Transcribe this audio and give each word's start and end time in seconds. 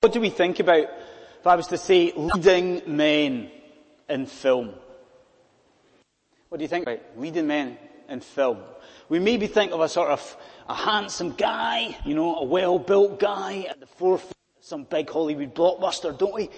What 0.00 0.12
do 0.12 0.20
we 0.20 0.30
think 0.30 0.60
about, 0.60 0.84
if 1.40 1.46
I 1.46 1.56
was 1.56 1.66
to 1.68 1.76
say, 1.76 2.12
leading 2.14 2.82
men 2.86 3.50
in 4.08 4.26
film? 4.26 4.72
What 6.48 6.58
do 6.58 6.62
you 6.62 6.68
think 6.68 6.84
about 6.84 7.00
leading 7.16 7.48
men 7.48 7.76
in 8.08 8.20
film? 8.20 8.58
We 9.08 9.18
maybe 9.18 9.48
think 9.48 9.72
of 9.72 9.80
a 9.80 9.88
sort 9.88 10.10
of 10.10 10.36
a 10.68 10.74
handsome 10.74 11.32
guy, 11.32 11.96
you 12.04 12.14
know, 12.14 12.36
a 12.36 12.44
well-built 12.44 13.18
guy 13.18 13.66
at 13.68 13.80
the 13.80 13.86
forefront 13.86 14.36
of 14.60 14.64
some 14.64 14.84
big 14.84 15.10
Hollywood 15.10 15.52
blockbuster, 15.52 16.16
don't 16.16 16.34
we? 16.34 16.48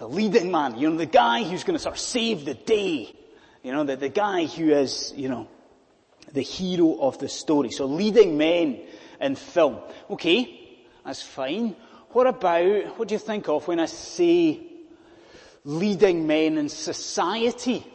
A 0.00 0.06
leading 0.06 0.50
man, 0.50 0.78
you 0.78 0.88
know, 0.88 0.96
the 0.96 1.04
guy 1.04 1.42
who's 1.42 1.64
going 1.64 1.76
to 1.76 1.82
sort 1.82 1.96
of 1.96 2.00
save 2.00 2.46
the 2.46 2.54
day. 2.54 3.14
You 3.62 3.72
know, 3.72 3.84
the, 3.84 3.96
the 3.96 4.08
guy 4.08 4.46
who 4.46 4.70
is, 4.70 5.12
you 5.14 5.28
know, 5.28 5.48
the 6.32 6.40
hero 6.40 6.98
of 7.00 7.18
the 7.18 7.28
story. 7.28 7.72
So 7.72 7.84
leading 7.84 8.38
men 8.38 8.80
in 9.20 9.36
film. 9.36 9.80
Okay, 10.08 10.78
that's 11.04 11.20
fine. 11.20 11.76
What 12.16 12.26
about, 12.28 12.98
what 12.98 13.08
do 13.08 13.14
you 13.14 13.18
think 13.18 13.46
of 13.50 13.68
when 13.68 13.78
I 13.78 13.84
say 13.84 14.62
leading 15.66 16.26
men 16.26 16.56
in 16.56 16.70
society? 16.70 17.86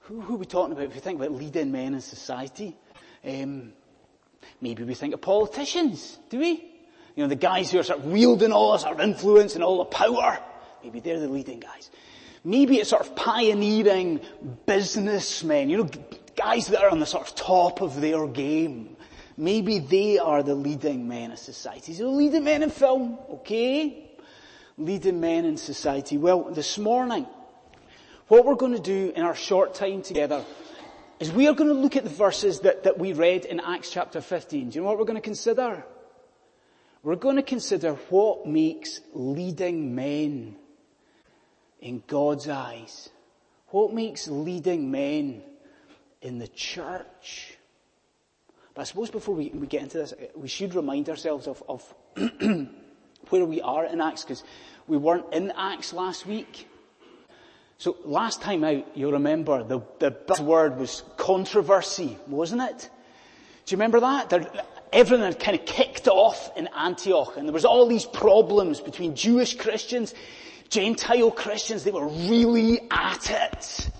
Who, 0.00 0.20
who 0.20 0.34
are 0.34 0.38
we 0.38 0.46
talking 0.46 0.72
about 0.72 0.86
if 0.86 0.94
we 0.94 0.98
think 0.98 1.20
about 1.20 1.30
leading 1.30 1.70
men 1.70 1.94
in 1.94 2.00
society? 2.00 2.76
Um, 3.24 3.72
maybe 4.60 4.82
we 4.82 4.94
think 4.94 5.14
of 5.14 5.20
politicians, 5.20 6.18
do 6.28 6.40
we? 6.40 6.54
You 7.14 7.22
know, 7.22 7.28
the 7.28 7.36
guys 7.36 7.70
who 7.70 7.78
are 7.78 7.84
sort 7.84 8.00
of 8.00 8.06
wielding 8.06 8.50
all 8.50 8.72
this 8.72 8.82
sort 8.82 8.94
of 8.94 9.00
influence 9.00 9.54
and 9.54 9.62
all 9.62 9.78
the 9.78 9.84
power. 9.84 10.36
Maybe 10.82 10.98
they're 10.98 11.20
the 11.20 11.28
leading 11.28 11.60
guys. 11.60 11.90
Maybe 12.42 12.78
it's 12.78 12.90
sort 12.90 13.02
of 13.02 13.14
pioneering 13.14 14.22
businessmen, 14.66 15.70
you 15.70 15.76
know, 15.76 15.90
guys 16.34 16.66
that 16.66 16.82
are 16.82 16.90
on 16.90 16.98
the 16.98 17.06
sort 17.06 17.28
of 17.28 17.36
top 17.36 17.80
of 17.80 18.00
their 18.00 18.26
game. 18.26 18.93
Maybe 19.36 19.80
they 19.80 20.18
are 20.18 20.42
the 20.42 20.54
leading 20.54 21.08
men 21.08 21.32
of 21.32 21.38
society. 21.38 21.92
So 21.94 22.10
leading 22.10 22.44
men 22.44 22.62
in 22.62 22.70
film, 22.70 23.18
okay? 23.30 24.10
Leading 24.78 25.20
men 25.20 25.44
in 25.44 25.56
society. 25.56 26.18
Well, 26.18 26.44
this 26.44 26.78
morning, 26.78 27.26
what 28.28 28.44
we're 28.44 28.54
going 28.54 28.72
to 28.72 28.80
do 28.80 29.12
in 29.14 29.22
our 29.22 29.34
short 29.34 29.74
time 29.74 30.02
together 30.02 30.44
is 31.18 31.32
we 31.32 31.48
are 31.48 31.54
going 31.54 31.68
to 31.68 31.74
look 31.74 31.96
at 31.96 32.04
the 32.04 32.10
verses 32.10 32.60
that, 32.60 32.84
that 32.84 32.98
we 32.98 33.12
read 33.12 33.44
in 33.44 33.60
Acts 33.60 33.90
chapter 33.90 34.20
15. 34.20 34.70
Do 34.70 34.76
you 34.76 34.82
know 34.82 34.88
what 34.88 34.98
we're 34.98 35.04
going 35.04 35.16
to 35.16 35.20
consider? 35.20 35.84
We're 37.02 37.16
going 37.16 37.36
to 37.36 37.42
consider 37.42 37.94
what 38.10 38.46
makes 38.46 39.00
leading 39.12 39.94
men 39.94 40.56
in 41.80 42.02
God's 42.06 42.48
eyes. 42.48 43.10
What 43.68 43.92
makes 43.92 44.28
leading 44.28 44.90
men 44.90 45.42
in 46.22 46.38
the 46.38 46.48
church 46.48 47.53
but 48.74 48.82
I 48.82 48.84
suppose 48.84 49.10
before 49.10 49.34
we, 49.34 49.50
we 49.50 49.66
get 49.66 49.82
into 49.82 49.98
this, 49.98 50.12
uh, 50.12 50.26
we 50.34 50.48
should 50.48 50.74
remind 50.74 51.08
ourselves 51.08 51.46
of, 51.46 51.62
of 51.68 51.94
where 53.30 53.44
we 53.44 53.60
are 53.60 53.86
in 53.86 54.00
Acts, 54.00 54.24
because 54.24 54.42
we 54.88 54.96
weren't 54.96 55.32
in 55.32 55.52
Acts 55.56 55.92
last 55.92 56.26
week. 56.26 56.68
So 57.78 57.96
last 58.04 58.42
time 58.42 58.64
out, 58.64 58.86
you'll 58.94 59.12
remember 59.12 59.62
the, 59.62 59.80
the 60.00 60.10
big 60.10 60.40
word 60.40 60.76
was 60.76 61.02
controversy, 61.16 62.18
wasn't 62.26 62.62
it? 62.62 62.90
Do 63.66 63.72
you 63.72 63.76
remember 63.76 64.00
that? 64.00 64.30
There, 64.30 64.50
everything 64.92 65.24
had 65.24 65.38
kind 65.38 65.58
of 65.58 65.66
kicked 65.66 66.08
off 66.08 66.56
in 66.56 66.68
Antioch, 66.76 67.36
and 67.36 67.46
there 67.48 67.52
was 67.52 67.64
all 67.64 67.86
these 67.86 68.04
problems 68.04 68.80
between 68.80 69.14
Jewish 69.14 69.56
Christians, 69.56 70.14
Gentile 70.68 71.30
Christians. 71.30 71.84
They 71.84 71.92
were 71.92 72.08
really 72.08 72.80
at 72.90 73.30
it. 73.30 73.90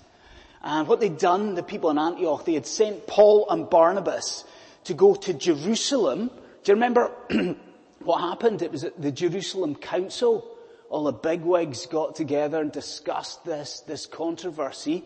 And 0.63 0.89
what 0.89 0.99
they'd 0.99 1.19
done, 1.19 1.55
the 1.55 1.63
people 1.63 1.91
in 1.91 1.99
Antioch, 1.99 2.45
they 2.45 2.55
had 2.55 2.67
sent 2.67 3.07
Paul 3.07 3.49
and 3.51 3.69
Barnabas 3.69 4.45
to 4.85 4.95
go 4.95 5.15
to 5.15 5.35
Jerusalem. 5.35 6.31
Do 6.63 6.73
you 6.73 6.75
remember 6.75 7.11
what 8.01 8.21
happened? 8.21 8.63
It 8.63 8.73
was 8.73 8.85
at 8.85 9.01
the 9.01 9.13
Jerusalem 9.13 9.75
Council. 9.75 10.57
All 10.91 11.05
the 11.05 11.13
bigwigs 11.13 11.87
got 11.87 12.15
together 12.15 12.61
and 12.61 12.71
discussed 12.71 13.45
this, 13.45 13.81
this 13.81 14.07
controversy. 14.07 15.05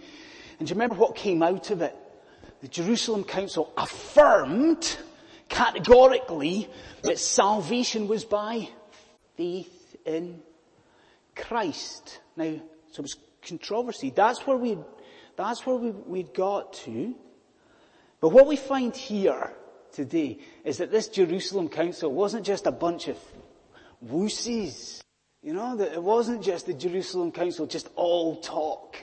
And 0.59 0.67
do 0.67 0.73
you 0.73 0.75
remember 0.75 0.97
what 0.97 1.15
came 1.15 1.43
out 1.43 1.71
of 1.71 1.83
it? 1.83 1.97
The 2.61 2.69
Jerusalem 2.69 3.25
Council 3.25 3.73
affirmed 3.77 4.99
categorically 5.49 6.69
that 7.03 7.19
salvation 7.19 8.09
was 8.09 8.25
by 8.25 8.69
faith 9.37 9.97
in 10.05 10.43
Christ. 11.37 12.21
Now, 12.37 12.61
so 12.91 13.01
it 13.01 13.03
was 13.03 13.17
controversy. 13.47 14.11
That's 14.11 14.47
where 14.47 14.57
we, 14.57 14.77
that's 15.37 15.65
where 15.65 15.77
we, 15.77 15.91
we'd 15.91 16.35
got 16.35 16.73
to. 16.85 17.15
But 18.21 18.31
what 18.31 18.49
we 18.49 18.57
find 18.57 18.95
here 18.95 19.53
today 19.99 20.39
is 20.65 20.79
that 20.79 20.93
this 20.93 21.09
Jerusalem 21.09 21.69
council 21.69 22.13
wasn't 22.13 22.47
just 22.47 22.67
a 22.67 22.73
bunch 22.73 23.09
of 23.09 23.19
woosies. 24.07 25.03
You 25.43 25.53
know, 25.53 25.77
that 25.77 25.93
it 25.93 26.03
wasn't 26.03 26.43
just 26.43 26.67
the 26.67 26.75
Jerusalem 26.75 27.33
council 27.33 27.67
just 27.67 27.89
all 27.97 28.37
talk 28.37 28.97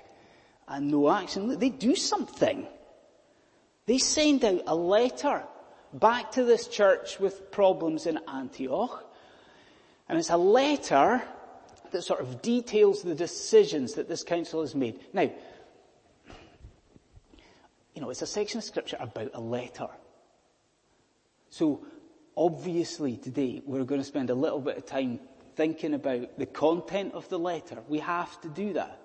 and 0.68 0.90
no 0.90 1.12
action. 1.12 1.60
They 1.60 1.70
do 1.70 1.96
something. 1.96 2.66
They 3.86 3.98
send 3.98 4.44
out 4.46 4.62
a 4.68 4.76
letter 4.76 5.44
back 5.94 6.32
to 6.32 6.44
this 6.46 6.68
church 6.68 7.20
with 7.20 7.52
problems 7.52 8.06
in 8.06 8.20
Antioch. 8.28 9.06
And 10.08 10.18
it's 10.18 10.30
a 10.30 10.38
letter 10.38 11.22
that 11.92 12.02
sort 12.04 12.22
of 12.22 12.42
details 12.42 13.02
the 13.02 13.16
decisions 13.16 13.96
that 13.96 14.08
this 14.08 14.24
council 14.24 14.62
has 14.62 14.76
made. 14.76 15.00
Now, 15.14 15.30
you 17.94 18.02
know, 18.02 18.10
it's 18.10 18.22
a 18.22 18.28
section 18.28 18.60
of 18.60 18.64
scripture 18.64 18.98
about 19.00 19.32
a 19.34 19.42
letter. 19.42 19.88
So 21.56 21.86
obviously 22.36 23.16
today 23.16 23.62
we're 23.66 23.86
going 23.86 24.02
to 24.02 24.06
spend 24.06 24.30
a 24.30 24.36
little 24.36 24.60
bit 24.60 24.76
of 24.76 24.86
time 24.86 25.22
thinking 25.56 25.94
about 25.94 26.38
the 26.38 26.46
content 26.46 27.14
of 27.14 27.30
the 27.30 27.40
letter. 27.40 27.78
We 27.88 28.00
have 28.00 28.42
to 28.42 28.50
do 28.50 28.74
that. 28.74 29.00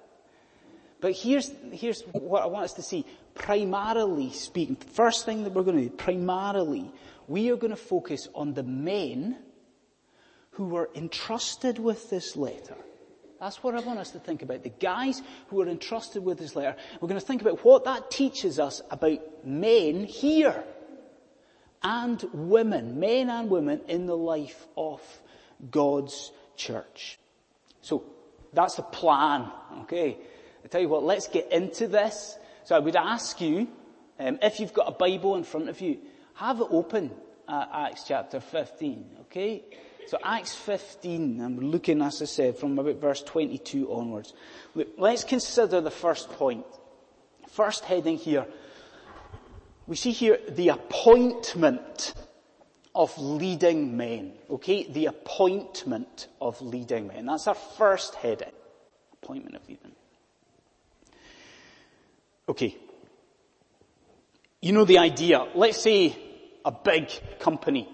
But 1.01 1.13
here's, 1.13 1.53
here's 1.71 2.03
what 2.13 2.43
I 2.43 2.47
want 2.47 2.65
us 2.65 2.73
to 2.73 2.83
see. 2.83 3.07
Primarily 3.37 4.33
speaking, 4.33 4.75
first 4.75 5.27
thing 5.27 5.45
that 5.45 5.53
we're 5.53 5.63
going 5.63 5.77
to 5.77 5.85
do, 5.85 5.91
primarily, 5.91 6.91
we 7.29 7.53
are 7.53 7.57
going 7.57 7.71
to 7.71 7.77
focus 7.77 8.27
on 8.35 8.53
the 8.53 8.65
men 8.65 9.39
who 10.51 10.65
were 10.65 10.91
entrusted 10.97 11.79
with 11.79 12.11
this 12.11 12.35
letter. 12.35 12.77
That's 13.39 13.63
what 13.63 13.77
I 13.77 13.81
want 13.81 14.01
us 14.01 14.11
to 14.11 14.19
think 14.19 14.43
about. 14.43 14.65
The 14.65 14.71
guys 14.71 15.23
who 15.51 15.59
were 15.59 15.69
entrusted 15.69 16.25
with 16.25 16.39
this 16.41 16.57
letter. 16.57 16.75
We're 17.01 17.09
going 17.09 17.21
to 17.21 17.25
think 17.25 17.43
about 17.43 17.65
what 17.65 17.85
that 17.85 18.11
teaches 18.11 18.59
us 18.59 18.83
about 18.91 19.47
men 19.47 20.05
here 20.05 20.65
and 21.83 22.23
women, 22.33 23.01
men 23.01 23.31
and 23.31 23.49
women 23.51 23.81
in 23.89 24.07
the 24.07 24.17
life 24.17 24.67
of 24.77 25.01
God's 25.71 26.33
church. 26.57 27.19
So 27.81 28.05
that's 28.53 28.77
the 28.77 28.83
plan, 28.83 29.51
okay? 29.83 30.19
I 30.65 30.69
tell 30.69 30.81
you 30.81 30.89
what, 30.89 31.03
let's 31.03 31.29
get 31.29 31.51
into 31.53 31.89
this. 31.89 32.37
So 32.65 32.77
I 32.77 32.79
would 32.79 32.97
ask 32.97 33.41
you, 33.41 33.69
um, 34.19 34.39
if 34.43 34.61
you've 34.61 34.75
got 34.75 34.89
a 34.89 34.93
Bible 34.93 35.37
in 35.37 35.45
front 35.45 35.69
of 35.69 35.81
you, 35.81 35.99
have 36.35 36.61
it 36.61 36.67
open 36.71 37.11
at 37.49 37.71
Acts 37.73 38.05
chapter 38.07 38.41
15, 38.41 39.05
okay? 39.23 39.63
So 40.07 40.19
Acts 40.23 40.55
15, 40.55 41.41
and 41.41 41.57
we're 41.57 41.65
looking, 41.65 42.03
as 42.03 42.21
I 42.21 42.27
said, 42.27 42.57
from 42.57 42.79
about 42.79 42.97
verse 42.97 43.23
22 43.23 43.93
onwards. 43.93 44.35
Look, 44.75 44.89
let's 44.99 45.25
consider 45.25 45.81
the 45.81 45.91
first 45.91 46.29
point. 46.31 46.67
First 47.49 47.85
heading 47.85 48.17
here, 48.17 48.47
we 49.91 49.97
see 49.97 50.13
here 50.13 50.39
the 50.49 50.69
appointment 50.69 52.15
of 52.95 53.19
leading 53.19 53.97
men. 53.97 54.35
Okay? 54.49 54.85
The 54.85 55.07
appointment 55.07 56.29
of 56.41 56.63
leading 56.63 57.09
men. 57.09 57.27
That's 57.27 57.49
our 57.49 57.57
first 57.57 58.15
heading. 58.15 58.53
Appointment 59.21 59.57
of 59.57 59.63
leading. 59.69 59.83
Men. 59.83 59.97
Okay. 62.51 62.77
You 64.61 64.71
know 64.71 64.85
the 64.85 64.99
idea. 64.99 65.49
Let's 65.57 65.83
say 65.83 66.17
a 66.65 66.71
big 66.71 67.11
company 67.41 67.89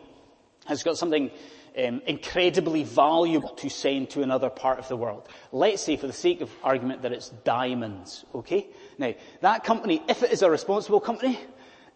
has 0.67 0.83
got 0.83 0.99
something 0.99 1.31
um, 1.79 2.03
incredibly 2.07 2.83
valuable 2.83 3.55
to 3.55 3.71
send 3.71 4.11
to 4.11 4.21
another 4.21 4.51
part 4.51 4.79
of 4.79 4.89
the 4.89 4.97
world. 4.97 5.27
Let's 5.51 5.83
say, 5.83 5.97
for 5.97 6.09
the 6.09 6.13
sake 6.13 6.43
of 6.43 6.51
argument, 6.63 7.03
that 7.03 7.13
it's 7.13 7.31
diamonds. 7.31 8.27
Okay? 8.35 8.67
Now, 8.99 9.15
that 9.41 9.65
company, 9.65 10.03
if 10.11 10.23
it 10.23 10.31
is 10.31 10.43
a 10.43 10.51
responsible 10.51 11.01
company, 11.01 11.41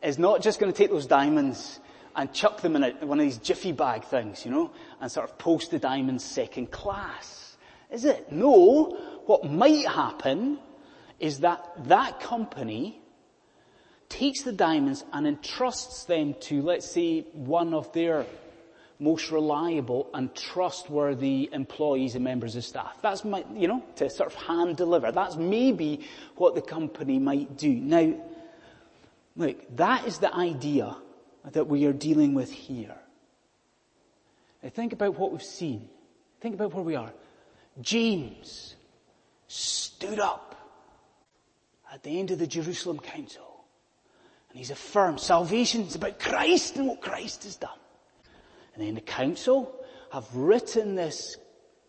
is 0.02 0.18
not 0.18 0.42
just 0.42 0.58
going 0.58 0.72
to 0.72 0.76
take 0.76 0.90
those 0.90 1.06
diamonds 1.06 1.80
and 2.16 2.32
chuck 2.32 2.60
them 2.60 2.76
in 2.76 2.84
a, 2.84 2.90
one 3.04 3.18
of 3.18 3.24
these 3.24 3.38
jiffy 3.38 3.72
bag 3.72 4.04
things, 4.04 4.44
you 4.44 4.50
know, 4.50 4.70
and 5.00 5.10
sort 5.10 5.28
of 5.28 5.38
post 5.38 5.70
the 5.70 5.78
diamonds 5.78 6.24
second 6.24 6.70
class. 6.70 7.56
Is 7.90 8.04
it? 8.04 8.30
No. 8.32 8.96
What 9.26 9.44
might 9.44 9.86
happen 9.86 10.58
is 11.18 11.40
that 11.40 11.64
that 11.86 12.20
company 12.20 13.00
takes 14.08 14.42
the 14.42 14.52
diamonds 14.52 15.04
and 15.12 15.26
entrusts 15.26 16.04
them 16.04 16.34
to, 16.40 16.62
let's 16.62 16.90
say, 16.90 17.20
one 17.32 17.74
of 17.74 17.92
their 17.92 18.26
most 18.98 19.30
reliable 19.30 20.10
and 20.12 20.34
trustworthy 20.34 21.48
employees 21.52 22.14
and 22.14 22.24
members 22.24 22.54
of 22.54 22.64
staff. 22.64 22.98
That's 23.00 23.24
my, 23.24 23.44
you 23.54 23.66
know, 23.66 23.82
to 23.96 24.10
sort 24.10 24.32
of 24.32 24.34
hand 24.34 24.76
deliver. 24.76 25.10
That's 25.10 25.36
maybe 25.36 26.06
what 26.36 26.54
the 26.54 26.60
company 26.60 27.18
might 27.18 27.56
do. 27.56 27.70
Now, 27.70 28.14
Look, 29.36 29.76
that 29.76 30.06
is 30.06 30.18
the 30.18 30.34
idea 30.34 30.96
that 31.52 31.66
we 31.66 31.86
are 31.86 31.92
dealing 31.92 32.34
with 32.34 32.50
here. 32.50 32.96
Now 34.62 34.68
think 34.68 34.92
about 34.92 35.18
what 35.18 35.32
we've 35.32 35.42
seen. 35.42 35.88
Think 36.40 36.54
about 36.54 36.74
where 36.74 36.84
we 36.84 36.96
are. 36.96 37.12
James 37.80 38.76
stood 39.46 40.18
up 40.18 40.56
at 41.92 42.02
the 42.02 42.18
end 42.18 42.30
of 42.30 42.38
the 42.38 42.46
Jerusalem 42.46 42.98
Council 42.98 43.50
and 44.50 44.58
he's 44.58 44.70
affirmed 44.70 45.20
salvation 45.20 45.82
is 45.82 45.94
about 45.94 46.18
Christ 46.18 46.76
and 46.76 46.88
what 46.88 47.00
Christ 47.00 47.44
has 47.44 47.56
done. 47.56 47.78
And 48.74 48.84
then 48.84 48.94
the 48.94 49.00
council 49.00 49.74
have 50.12 50.26
written 50.34 50.94
this 50.94 51.36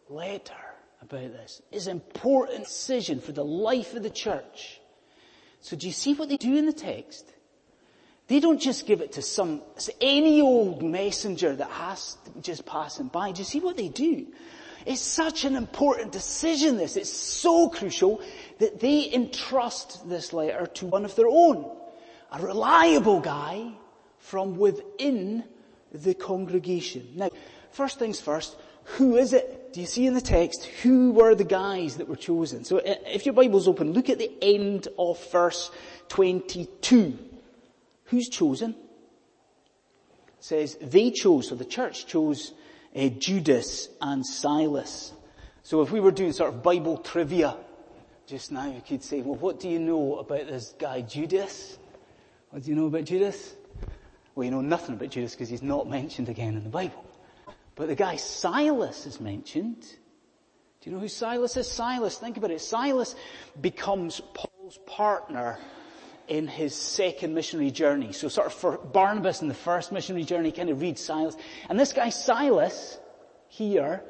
letter 0.10 0.54
about 1.02 1.32
this. 1.32 1.62
It's 1.72 1.88
an 1.88 1.94
important 1.94 2.66
decision 2.66 3.20
for 3.20 3.32
the 3.32 3.46
life 3.46 3.96
of 3.96 4.04
the 4.04 4.10
church. 4.10 4.81
So 5.62 5.76
do 5.76 5.88
you 5.88 5.94
see 5.94 6.14
what 6.14 6.30
they 6.30 6.38
do 6.38 6.56
in 6.56 6.66
the 6.66 6.74
text? 6.74 7.32
They 8.28 8.40
don't 8.40 8.60
just 8.60 8.86
give 8.86 9.02
it 9.02 9.14
to 9.14 9.22
some, 9.22 9.62
any 10.00 10.42
old 10.42 10.84
messenger 10.84 11.56
that 11.56 11.70
has 11.70 12.18
just 12.42 12.66
passing 12.66 13.08
by. 13.08 13.32
Do 13.32 13.40
you 13.40 13.46
see 13.46 13.60
what 13.60 13.78
they 13.78 13.90
do? 13.90 14.28
It's 14.86 15.02
such 15.02 15.46
an 15.46 15.56
important 15.56 16.12
decision 16.12 16.78
this. 16.78 16.96
It's 16.96 17.12
so 17.12 17.70
crucial 17.70 18.22
that 18.60 18.80
they 18.80 19.12
entrust 19.14 20.08
this 20.10 20.34
letter 20.34 20.66
to 20.66 20.86
one 20.88 21.06
of 21.06 21.16
their 21.16 21.28
own. 21.28 21.78
A 22.32 22.42
reliable 22.42 23.20
guy 23.20 23.72
from 24.18 24.58
within 24.58 25.44
the 25.92 26.14
congregation. 26.14 27.10
Now, 27.16 27.30
first 27.72 28.00
things 28.00 28.20
first, 28.20 28.56
who 28.84 29.18
is 29.18 29.34
it? 29.34 29.74
Do 29.74 29.80
you 29.80 29.86
see 29.86 30.06
in 30.06 30.14
the 30.14 30.22
text, 30.22 30.66
who 30.66 31.12
were 31.12 31.34
the 31.34 31.46
guys 31.46 31.96
that 31.98 32.08
were 32.10 32.18
chosen? 32.18 32.66
So 32.66 32.82
if 32.84 33.26
your 33.26 33.34
Bible's 33.34 33.68
open, 33.68 33.94
look 33.94 34.10
at 34.10 34.20
the 34.20 34.32
end 34.42 34.90
of 35.00 35.32
verse 35.32 35.72
22. 36.10 37.18
Who's 38.06 38.28
chosen? 38.28 38.72
It 38.72 40.44
says 40.44 40.78
they 40.82 41.12
chose, 41.12 41.48
so 41.48 41.56
the 41.56 41.64
church 41.64 42.06
chose 42.06 42.54
uh, 42.96 43.08
Judas 43.08 43.88
and 44.02 44.26
Silas. 44.26 45.14
So 45.64 45.82
if 45.82 45.92
we 45.92 46.02
were 46.02 46.12
doing 46.12 46.34
sort 46.34 46.54
of 46.54 46.64
Bible 46.64 46.98
trivia 46.98 47.56
just 48.28 48.52
now, 48.52 48.66
you 48.66 48.82
could 48.86 49.04
say, 49.04 49.22
well, 49.22 49.36
what 49.36 49.60
do 49.60 49.70
you 49.70 49.80
know 49.80 50.18
about 50.18 50.48
this 50.48 50.74
guy 50.78 51.02
Judas? 51.02 51.78
What 52.50 52.64
do 52.64 52.70
you 52.70 52.76
know 52.76 52.88
about 52.88 53.06
Judas? 53.06 53.56
Well, 54.36 54.44
you 54.44 54.52
know 54.52 54.62
nothing 54.62 54.96
about 54.96 55.12
Judas 55.12 55.34
because 55.34 55.50
he's 55.50 55.62
not 55.62 55.90
mentioned 55.90 56.28
again 56.28 56.58
in 56.58 56.64
the 56.64 56.70
Bible. 56.70 57.06
But 57.76 57.88
the 57.88 57.96
guy 57.96 58.18
Silas 58.18 59.06
is 59.06 59.20
mentioned. 59.20 59.82
Do 60.82 60.90
you 60.90 60.96
know 60.96 61.02
who 61.02 61.08
Silas 61.08 61.58
is? 61.58 61.70
Silas, 61.70 62.18
think 62.18 62.38
about 62.38 62.52
it. 62.52 62.60
Silas 62.60 63.16
becomes 63.60 64.22
Paul's 64.34 64.80
partner 64.88 65.60
in 66.28 66.48
his 66.48 66.76
second 66.76 67.34
missionary 67.34 67.72
journey. 67.72 68.14
So 68.14 68.28
sort 68.30 68.48
of 68.48 68.54
for 68.54 68.78
Barnabas 68.78 69.42
in 69.42 69.48
the 69.48 69.54
first 69.54 69.92
missionary 69.92 70.24
journey, 70.24 70.52
kind 70.52 70.70
of 70.70 70.82
read 70.82 70.98
Silas. 70.98 71.36
And 71.70 71.80
this 71.80 71.94
guy 71.94 72.10
Silas, 72.10 72.98
here, 73.48 74.04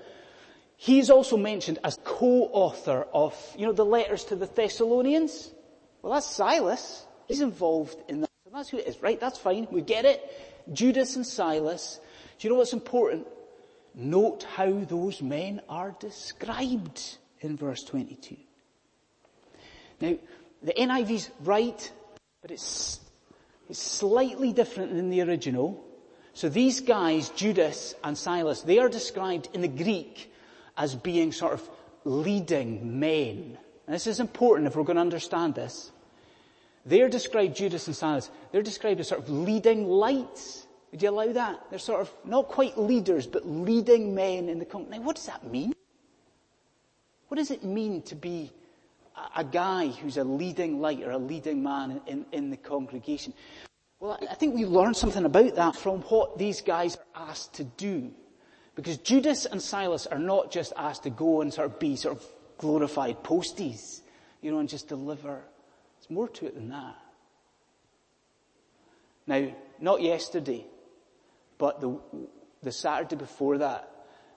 he's 0.77 1.09
also 1.09 1.35
mentioned 1.35 1.79
as 1.83 1.97
co-author 2.03 3.07
of, 3.13 3.35
you 3.57 3.65
know, 3.65 3.73
the 3.73 3.85
letters 3.85 4.23
to 4.25 4.35
the 4.35 4.45
Thessalonians. 4.45 5.51
Well, 6.01 6.13
that's 6.13 6.27
Silas. 6.27 7.05
He's 7.27 7.41
involved 7.41 7.97
in 8.07 8.21
that. 8.21 8.29
So 8.43 8.51
that's 8.53 8.69
who 8.69 8.77
it 8.77 8.87
is, 8.87 9.01
right? 9.01 9.19
That's 9.19 9.37
fine. 9.37 9.67
We 9.71 9.81
get 9.81 10.05
it. 10.05 10.21
Judas 10.71 11.15
and 11.15 11.25
Silas. 11.25 11.99
Do 12.39 12.47
you 12.47 12.53
know 12.53 12.59
what's 12.59 12.73
important? 12.73 13.27
Note 13.93 14.43
how 14.43 14.71
those 14.85 15.21
men 15.21 15.61
are 15.67 15.95
described 15.99 17.17
in 17.41 17.57
verse 17.57 17.83
22. 17.83 18.38
Now, 19.99 20.15
the 20.63 20.73
NIV's 20.73 21.29
right, 21.41 21.91
but 22.41 22.51
it's, 22.51 22.99
it's 23.69 23.81
slightly 23.81 24.53
different 24.53 24.95
than 24.95 25.09
the 25.09 25.21
original. 25.21 25.83
So 26.33 26.49
these 26.49 26.81
guys, 26.81 27.29
Judas 27.29 27.93
and 28.03 28.17
Silas, 28.17 28.61
they 28.61 28.79
are 28.79 28.89
described 28.89 29.49
in 29.53 29.61
the 29.61 29.67
Greek 29.67 30.31
as 30.77 30.95
being 30.95 31.31
sort 31.31 31.53
of 31.53 31.69
leading 32.05 32.99
men. 32.99 33.57
And 33.85 33.95
this 33.95 34.07
is 34.07 34.19
important 34.19 34.67
if 34.67 34.75
we're 34.75 34.83
going 34.83 34.95
to 34.95 35.01
understand 35.01 35.55
this. 35.55 35.91
They're 36.85 37.09
described, 37.09 37.55
Judas 37.55 37.88
and 37.88 37.95
Silas, 37.95 38.31
they're 38.51 38.63
described 38.63 38.99
as 38.99 39.09
sort 39.09 39.21
of 39.21 39.29
leading 39.29 39.88
lights. 39.88 40.65
Would 40.91 41.01
you 41.01 41.09
allow 41.09 41.31
that? 41.31 41.69
They're 41.69 41.79
sort 41.79 42.01
of 42.01 42.11
not 42.25 42.47
quite 42.47 42.77
leaders, 42.77 43.25
but 43.25 43.47
leading 43.47 44.13
men 44.13 44.49
in 44.49 44.59
the 44.59 44.65
company. 44.65 44.97
Now 44.97 45.05
what 45.05 45.15
does 45.15 45.25
that 45.27 45.49
mean? 45.49 45.73
What 47.29 47.38
does 47.38 47.51
it 47.51 47.63
mean 47.63 48.01
to 48.03 48.15
be 48.15 48.51
a 49.35 49.43
guy 49.43 49.88
who's 49.88 50.17
a 50.17 50.23
leading 50.23 50.81
light 50.81 51.01
or 51.01 51.11
a 51.11 51.17
leading 51.17 51.63
man 51.63 52.01
in, 52.07 52.25
in 52.31 52.49
the 52.49 52.57
congregation? 52.57 53.33
Well, 54.01 54.19
I 54.29 54.33
think 54.33 54.55
we 54.55 54.65
learn 54.65 54.93
something 54.93 55.25
about 55.25 55.55
that 55.55 55.75
from 55.75 56.01
what 56.01 56.38
these 56.38 56.61
guys 56.61 56.97
are 57.15 57.29
asked 57.29 57.53
to 57.53 57.63
do. 57.63 58.11
Because 58.75 58.97
Judas 58.97 59.45
and 59.45 59.61
Silas 59.61 60.07
are 60.07 60.19
not 60.19 60.51
just 60.51 60.73
asked 60.75 61.03
to 61.03 61.09
go 61.09 61.41
and 61.41 61.53
sort 61.53 61.67
of 61.67 61.79
be 61.79 61.95
sort 61.95 62.17
of 62.17 62.25
glorified 62.57 63.23
posties, 63.23 64.01
you 64.41 64.51
know, 64.51 64.59
and 64.59 64.67
just 64.67 64.88
deliver. 64.88 65.41
There's 65.99 66.09
more 66.09 66.27
to 66.29 66.47
it 66.47 66.55
than 66.55 66.69
that. 66.69 66.95
Now, 69.27 69.55
not 69.79 70.01
yesterday, 70.01 70.65
but 71.61 71.79
the, 71.79 71.95
the 72.63 72.71
Saturday 72.71 73.15
before 73.15 73.59
that, 73.59 73.87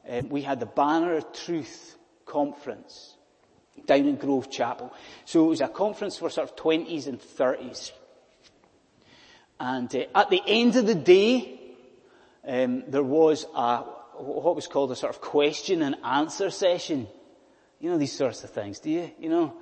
um, 0.07 0.29
we 0.29 0.43
had 0.43 0.61
the 0.61 0.67
Banner 0.67 1.15
of 1.15 1.33
Truth 1.33 1.97
conference 2.27 3.17
down 3.87 4.05
in 4.05 4.17
Grove 4.17 4.51
Chapel. 4.51 4.93
So 5.25 5.47
it 5.47 5.49
was 5.49 5.63
a 5.63 5.69
conference 5.69 6.19
for 6.19 6.29
sort 6.29 6.51
of 6.51 6.55
20s 6.55 7.07
and 7.07 7.19
30s. 7.19 7.93
And 9.59 9.97
uh, 9.97 10.05
at 10.15 10.29
the 10.29 10.43
end 10.47 10.77
of 10.77 10.87
the 10.87 10.95
day, 10.95 11.59
um, 12.47 12.85
there 12.89 13.03
was 13.03 13.47
a, 13.57 13.79
what 14.19 14.55
was 14.55 14.67
called 14.67 14.93
a 14.93 14.97
sort 14.97 15.15
of 15.15 15.23
question 15.23 15.81
and 15.81 15.97
answer 16.05 16.51
session. 16.51 17.07
You 17.81 17.89
know 17.89 17.97
these 17.97 18.13
sorts 18.13 18.45
of 18.45 18.51
things, 18.51 18.81
do 18.81 18.91
you? 18.91 19.11
You 19.19 19.31
know, 19.31 19.57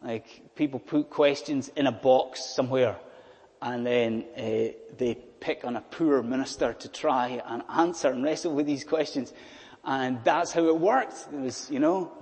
like 0.00 0.54
people 0.54 0.78
put 0.78 1.10
questions 1.10 1.72
in 1.74 1.88
a 1.88 1.92
box 1.92 2.54
somewhere 2.54 2.98
and 3.60 3.84
then 3.84 4.24
uh, 4.36 4.40
they 4.96 5.18
pick 5.40 5.64
on 5.64 5.76
a 5.76 5.80
poor 5.80 6.22
minister 6.22 6.72
to 6.74 6.88
try 6.88 7.42
and 7.46 7.62
answer 7.68 8.08
and 8.08 8.22
wrestle 8.22 8.54
with 8.54 8.66
these 8.66 8.84
questions. 8.84 9.32
And 9.84 10.22
that's 10.24 10.52
how 10.52 10.66
it 10.66 10.78
worked. 10.78 11.28
It 11.32 11.40
was, 11.40 11.70
you 11.70 11.78
know, 11.78 12.12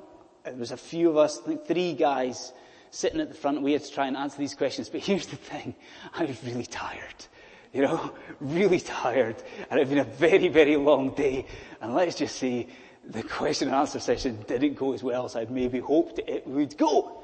it 0.44 0.56
was 0.56 0.70
a 0.70 0.76
few 0.76 1.10
of 1.10 1.16
us, 1.16 1.40
I 1.40 1.48
think 1.48 1.66
three 1.66 1.92
guys 1.92 2.52
sitting 2.90 3.20
at 3.20 3.28
the 3.28 3.34
front. 3.34 3.60
We 3.62 3.72
had 3.72 3.84
to 3.84 3.92
try 3.92 4.06
and 4.06 4.16
answer 4.16 4.38
these 4.38 4.54
questions. 4.54 4.88
But 4.92 5.00
here's 5.00 5.26
the 5.26 5.36
thing. 5.36 5.74
I 6.14 6.24
was 6.24 6.42
really 6.44 6.66
tired. 6.66 7.26
You 7.72 7.82
know, 7.82 8.12
really 8.40 8.80
tired. 8.80 9.36
And 9.70 9.78
it 9.78 9.86
had 9.86 9.88
been 9.88 9.98
a 9.98 10.16
very, 10.16 10.48
very 10.48 10.76
long 10.76 11.14
day. 11.14 11.46
And 11.80 11.94
let's 11.94 12.16
just 12.16 12.36
say 12.36 12.68
the 13.04 13.22
question 13.22 13.68
and 13.68 13.76
answer 13.76 14.00
session 14.00 14.44
didn't 14.46 14.74
go 14.74 14.92
as 14.92 15.02
well 15.02 15.24
as 15.24 15.36
I'd 15.36 15.50
maybe 15.50 15.80
hoped 15.80 16.20
it 16.26 16.46
would 16.46 16.76
go. 16.76 17.22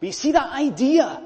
But 0.00 0.06
you 0.06 0.12
see 0.12 0.32
that 0.32 0.52
idea? 0.52 1.22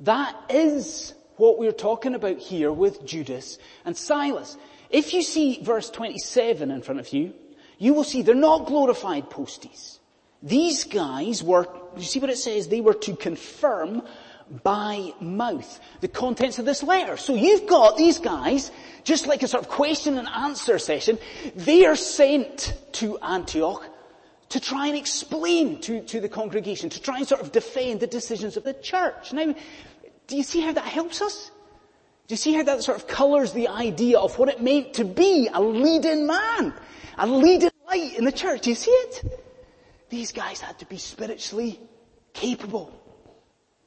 That 0.00 0.36
is 0.50 1.14
what 1.36 1.58
we're 1.58 1.72
talking 1.72 2.14
about 2.14 2.38
here 2.38 2.72
with 2.72 3.04
Judas 3.04 3.58
and 3.84 3.96
Silas. 3.96 4.56
If 4.90 5.14
you 5.14 5.22
see 5.22 5.60
verse 5.62 5.90
27 5.90 6.70
in 6.70 6.82
front 6.82 7.00
of 7.00 7.12
you, 7.12 7.32
you 7.78 7.94
will 7.94 8.04
see 8.04 8.22
they're 8.22 8.34
not 8.34 8.66
glorified 8.66 9.30
posties. 9.30 9.98
These 10.42 10.84
guys 10.84 11.42
were, 11.42 11.66
you 11.96 12.02
see 12.02 12.20
what 12.20 12.30
it 12.30 12.38
says? 12.38 12.68
They 12.68 12.80
were 12.80 12.94
to 12.94 13.16
confirm 13.16 14.02
by 14.62 15.12
mouth 15.20 15.80
the 16.00 16.08
contents 16.08 16.58
of 16.58 16.64
this 16.64 16.82
letter. 16.82 17.16
So 17.16 17.34
you've 17.34 17.66
got 17.66 17.96
these 17.96 18.18
guys, 18.18 18.70
just 19.04 19.26
like 19.26 19.42
a 19.42 19.48
sort 19.48 19.62
of 19.62 19.70
question 19.70 20.18
and 20.18 20.28
answer 20.28 20.78
session, 20.78 21.18
they 21.54 21.86
are 21.86 21.96
sent 21.96 22.74
to 22.92 23.18
Antioch 23.20 23.88
to 24.50 24.60
try 24.60 24.86
and 24.86 24.96
explain 24.96 25.80
to, 25.80 26.02
to 26.02 26.20
the 26.20 26.28
congregation, 26.28 26.90
to 26.90 27.00
try 27.00 27.16
and 27.16 27.26
sort 27.26 27.40
of 27.40 27.52
defend 27.52 28.00
the 28.00 28.06
decisions 28.06 28.56
of 28.58 28.64
the 28.64 28.74
church. 28.74 29.32
Now, 29.32 29.54
do 30.26 30.36
you 30.36 30.42
see 30.42 30.60
how 30.60 30.72
that 30.72 30.84
helps 30.84 31.20
us? 31.20 31.50
Do 32.26 32.32
you 32.32 32.36
see 32.36 32.54
how 32.54 32.62
that 32.62 32.82
sort 32.82 32.98
of 32.98 33.06
colours 33.06 33.52
the 33.52 33.68
idea 33.68 34.18
of 34.18 34.38
what 34.38 34.48
it 34.48 34.62
meant 34.62 34.94
to 34.94 35.04
be 35.04 35.48
a 35.52 35.60
leading 35.60 36.26
man? 36.26 36.72
A 37.18 37.26
leading 37.26 37.70
light 37.86 38.16
in 38.16 38.24
the 38.24 38.32
church? 38.32 38.62
Do 38.62 38.70
you 38.70 38.76
see 38.76 38.90
it? 38.90 39.42
These 40.08 40.32
guys 40.32 40.60
had 40.60 40.78
to 40.78 40.86
be 40.86 40.98
spiritually 40.98 41.80
capable. 42.32 42.98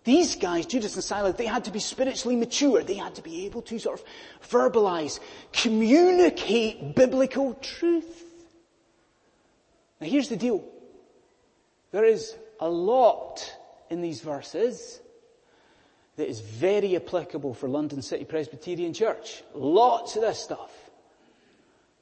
These 0.03 0.35
guys, 0.35 0.67
Judas 0.67 0.93
and 0.93 1.03
Silas, 1.03 1.35
they 1.35 1.47
had 1.47 1.65
to 1.65 1.71
be 1.71 1.79
spiritually 1.79 2.35
mature. 2.35 2.83
They 2.83 2.95
had 2.95 3.15
to 3.15 3.23
be 3.23 3.47
able 3.47 3.63
to 3.63 3.79
sort 3.79 3.99
of 3.99 4.05
verbalize, 4.47 5.19
communicate 5.51 6.95
biblical 6.95 7.55
truth. 7.55 8.23
Now 9.99 10.07
here's 10.07 10.29
the 10.29 10.35
deal. 10.35 10.63
There 11.91 12.05
is 12.05 12.35
a 12.59 12.69
lot 12.69 13.51
in 13.89 14.01
these 14.01 14.21
verses 14.21 14.99
that 16.17 16.29
is 16.29 16.39
very 16.39 16.95
applicable 16.95 17.53
for 17.53 17.67
London 17.67 18.01
City 18.01 18.25
Presbyterian 18.25 18.93
Church. 18.93 19.43
Lots 19.53 20.15
of 20.15 20.21
this 20.21 20.39
stuff. 20.39 20.71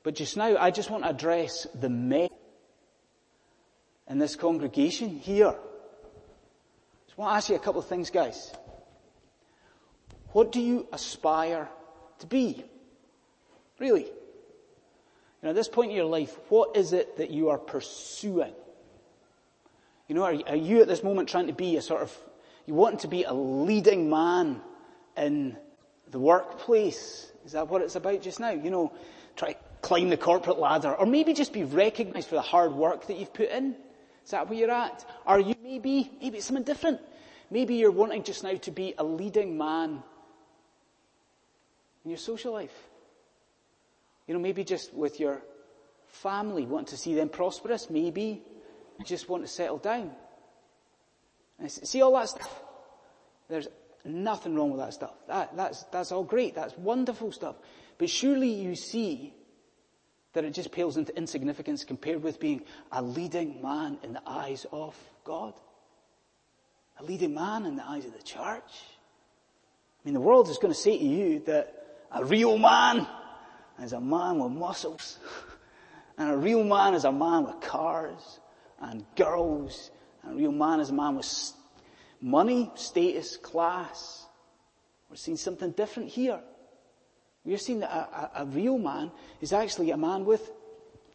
But 0.03 0.15
just 0.15 0.37
now, 0.37 0.57
I 0.57 0.71
just 0.71 0.89
want 0.89 1.03
to 1.03 1.09
address 1.09 1.65
the 1.73 1.89
men 1.89 2.29
in 4.09 4.19
this 4.19 4.35
congregation 4.35 5.09
here. 5.09 5.55
I 7.17 7.21
want 7.21 7.31
to 7.31 7.35
ask 7.35 7.49
you 7.49 7.55
a 7.55 7.59
couple 7.59 7.79
of 7.79 7.87
things, 7.87 8.09
guys. 8.09 8.51
What 10.31 10.51
do 10.51 10.59
you 10.59 10.87
aspire 10.91 11.69
to 12.19 12.27
be? 12.27 12.63
Really? 13.79 14.05
You 14.05 14.11
know, 15.43 15.49
at 15.49 15.55
this 15.55 15.67
point 15.67 15.91
in 15.91 15.97
your 15.97 16.05
life, 16.05 16.35
what 16.49 16.75
is 16.75 16.91
it 16.93 17.17
that 17.17 17.29
you 17.29 17.49
are 17.49 17.57
pursuing? 17.57 18.53
You 20.07 20.15
know, 20.15 20.23
are, 20.23 20.35
are 20.47 20.55
you 20.55 20.81
at 20.81 20.87
this 20.87 21.03
moment 21.03 21.29
trying 21.29 21.47
to 21.47 21.53
be 21.53 21.77
a 21.77 21.81
sort 21.81 22.01
of, 22.01 22.17
you 22.65 22.73
want 22.73 22.99
to 23.01 23.07
be 23.07 23.23
a 23.23 23.33
leading 23.33 24.09
man 24.09 24.61
in 25.17 25.57
the 26.11 26.19
workplace? 26.19 27.31
Is 27.45 27.51
that 27.53 27.67
what 27.67 27.81
it's 27.81 27.95
about 27.95 28.21
just 28.21 28.39
now? 28.39 28.51
You 28.51 28.69
know, 28.69 28.93
try 29.35 29.53
to 29.53 29.59
climb 29.81 30.09
the 30.09 30.17
corporate 30.17 30.59
ladder, 30.59 30.93
or 30.93 31.05
maybe 31.05 31.33
just 31.33 31.53
be 31.53 31.63
recognized 31.63 32.29
for 32.29 32.35
the 32.35 32.41
hard 32.41 32.73
work 32.73 33.07
that 33.07 33.17
you've 33.17 33.33
put 33.33 33.49
in. 33.49 33.75
Is 34.23 34.31
that 34.31 34.49
where 34.49 34.57
you're 34.57 34.71
at? 34.71 35.05
Are 35.25 35.39
you 35.39 35.55
maybe, 35.61 36.09
maybe 36.21 36.37
it's 36.37 36.47
something 36.47 36.63
different. 36.63 37.01
Maybe 37.51 37.75
you're 37.75 37.91
wanting 37.91 38.23
just 38.23 38.43
now 38.43 38.55
to 38.55 38.71
be 38.71 38.93
a 38.97 39.03
leading 39.03 39.57
man 39.57 40.01
in 42.03 42.11
your 42.11 42.17
social 42.17 42.53
life. 42.53 42.75
You 44.27 44.33
know, 44.33 44.39
maybe 44.39 44.63
just 44.63 44.93
with 44.93 45.19
your 45.19 45.41
family, 46.07 46.65
want 46.65 46.87
to 46.87 46.97
see 46.97 47.13
them 47.13 47.27
prosperous. 47.27 47.89
Maybe 47.89 48.41
you 48.97 49.05
just 49.05 49.27
want 49.27 49.43
to 49.43 49.47
settle 49.47 49.77
down. 49.77 50.11
See 51.67 52.01
all 52.01 52.13
that 52.15 52.29
stuff? 52.29 52.61
There's 53.49 53.67
nothing 54.05 54.55
wrong 54.55 54.71
with 54.71 54.79
that 54.79 54.93
stuff. 54.93 55.13
That, 55.27 55.55
that's, 55.55 55.83
that's 55.83 56.11
all 56.11 56.23
great. 56.23 56.55
That's 56.55 56.77
wonderful 56.77 57.31
stuff. 57.31 57.55
But 57.97 58.09
surely 58.09 58.49
you 58.49 58.75
see 58.75 59.33
that 60.33 60.43
it 60.43 60.53
just 60.53 60.71
pales 60.71 60.97
into 60.97 61.15
insignificance 61.15 61.83
compared 61.83 62.23
with 62.23 62.39
being 62.39 62.63
a 62.91 63.01
leading 63.01 63.61
man 63.61 63.97
in 64.03 64.13
the 64.13 64.21
eyes 64.25 64.65
of 64.71 64.97
God. 65.23 65.53
A 66.99 67.03
leading 67.03 67.33
man 67.33 67.65
in 67.65 67.75
the 67.75 67.87
eyes 67.87 68.05
of 68.05 68.13
the 68.13 68.23
church. 68.23 68.63
I 68.63 70.05
mean, 70.05 70.13
the 70.13 70.19
world 70.19 70.49
is 70.49 70.57
going 70.57 70.73
to 70.73 70.79
say 70.79 70.97
to 70.97 71.03
you 71.03 71.39
that 71.45 72.05
a 72.11 72.25
real 72.25 72.57
man 72.57 73.07
is 73.81 73.93
a 73.93 74.01
man 74.01 74.39
with 74.39 74.51
muscles. 74.51 75.19
And 76.17 76.29
a 76.29 76.37
real 76.37 76.63
man 76.63 76.93
is 76.93 77.05
a 77.05 77.11
man 77.11 77.45
with 77.45 77.59
cars 77.61 78.39
and 78.79 79.03
girls. 79.15 79.89
And 80.23 80.33
a 80.33 80.35
real 80.35 80.51
man 80.51 80.79
is 80.79 80.89
a 80.89 80.93
man 80.93 81.15
with 81.15 81.53
money, 82.21 82.71
status, 82.75 83.37
class. 83.37 84.25
We're 85.09 85.17
seeing 85.17 85.37
something 85.37 85.71
different 85.71 86.09
here. 86.09 86.39
We're 87.45 87.57
seeing 87.57 87.81
that 87.81 87.91
a, 87.91 88.39
a, 88.39 88.43
a 88.43 88.45
real 88.45 88.77
man 88.77 89.11
is 89.41 89.53
actually 89.53 89.91
a 89.91 89.97
man 89.97 90.25
with 90.25 90.49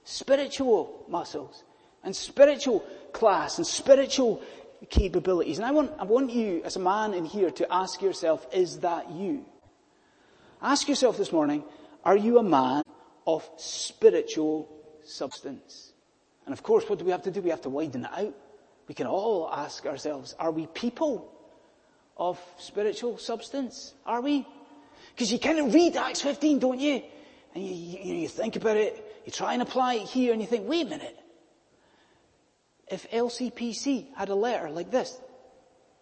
spiritual 0.04 1.04
muscles 1.08 1.64
and 2.04 2.14
spiritual 2.14 2.84
class 3.12 3.58
and 3.58 3.66
spiritual 3.66 4.42
capabilities. 4.90 5.58
And 5.58 5.66
I 5.66 5.70
want, 5.72 5.92
I 5.98 6.04
want 6.04 6.30
you 6.30 6.62
as 6.64 6.76
a 6.76 6.80
man 6.80 7.14
in 7.14 7.24
here 7.24 7.50
to 7.50 7.72
ask 7.72 8.00
yourself, 8.02 8.46
is 8.52 8.80
that 8.80 9.10
you? 9.10 9.44
Ask 10.62 10.88
yourself 10.88 11.16
this 11.16 11.32
morning, 11.32 11.64
are 12.04 12.16
you 12.16 12.38
a 12.38 12.42
man 12.42 12.82
of 13.26 13.48
spiritual 13.56 14.68
substance? 15.04 15.92
And 16.46 16.52
of 16.52 16.62
course, 16.62 16.88
what 16.88 16.98
do 16.98 17.04
we 17.04 17.10
have 17.10 17.22
to 17.22 17.30
do? 17.30 17.40
We 17.40 17.50
have 17.50 17.62
to 17.62 17.70
widen 17.70 18.04
it 18.04 18.10
out. 18.12 18.34
We 18.88 18.94
can 18.94 19.06
all 19.06 19.50
ask 19.52 19.84
ourselves, 19.84 20.34
are 20.38 20.50
we 20.50 20.66
people 20.68 21.30
of 22.16 22.40
spiritual 22.58 23.18
substance? 23.18 23.92
Are 24.06 24.22
we? 24.22 24.46
Because 25.14 25.30
you 25.30 25.38
kind 25.38 25.58
of 25.58 25.72
read 25.72 25.94
Acts 25.96 26.22
15, 26.22 26.58
don't 26.58 26.80
you? 26.80 27.02
And 27.54 27.64
you, 27.64 27.74
you, 27.74 28.14
you 28.14 28.28
think 28.28 28.56
about 28.56 28.76
it, 28.76 29.04
you 29.26 29.32
try 29.32 29.52
and 29.52 29.62
apply 29.62 29.94
it 29.94 30.08
here 30.08 30.32
and 30.32 30.40
you 30.40 30.48
think, 30.48 30.66
wait 30.68 30.86
a 30.86 30.90
minute. 30.90 31.18
If 32.90 33.10
LCPC 33.10 34.14
had 34.16 34.30
a 34.30 34.34
letter 34.34 34.70
like 34.70 34.90
this, 34.90 35.20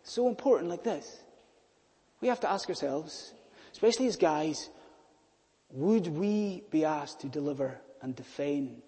so 0.04 0.28
important 0.28 0.70
like 0.70 0.84
this, 0.84 1.20
we 2.20 2.28
have 2.28 2.40
to 2.40 2.50
ask 2.50 2.68
ourselves, 2.68 3.32
especially 3.72 4.06
as 4.06 4.16
guys, 4.16 4.70
would 5.70 6.06
we 6.06 6.62
be 6.70 6.84
asked 6.84 7.20
to 7.20 7.26
deliver 7.26 7.76
and 8.00 8.14
defend 8.14 8.82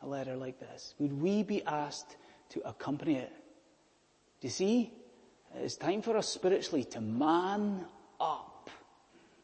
a 0.00 0.06
letter 0.06 0.36
like 0.36 0.58
this? 0.58 0.94
Would 0.98 1.20
we 1.20 1.42
be 1.42 1.62
asked 1.64 2.16
to 2.50 2.68
accompany 2.68 3.16
it? 3.16 3.32
Do 4.40 4.46
you 4.46 4.50
see? 4.50 4.92
It's 5.56 5.76
time 5.76 6.02
for 6.02 6.16
us 6.16 6.28
spiritually 6.28 6.84
to 6.84 7.00
man 7.00 7.84
up. 8.20 8.70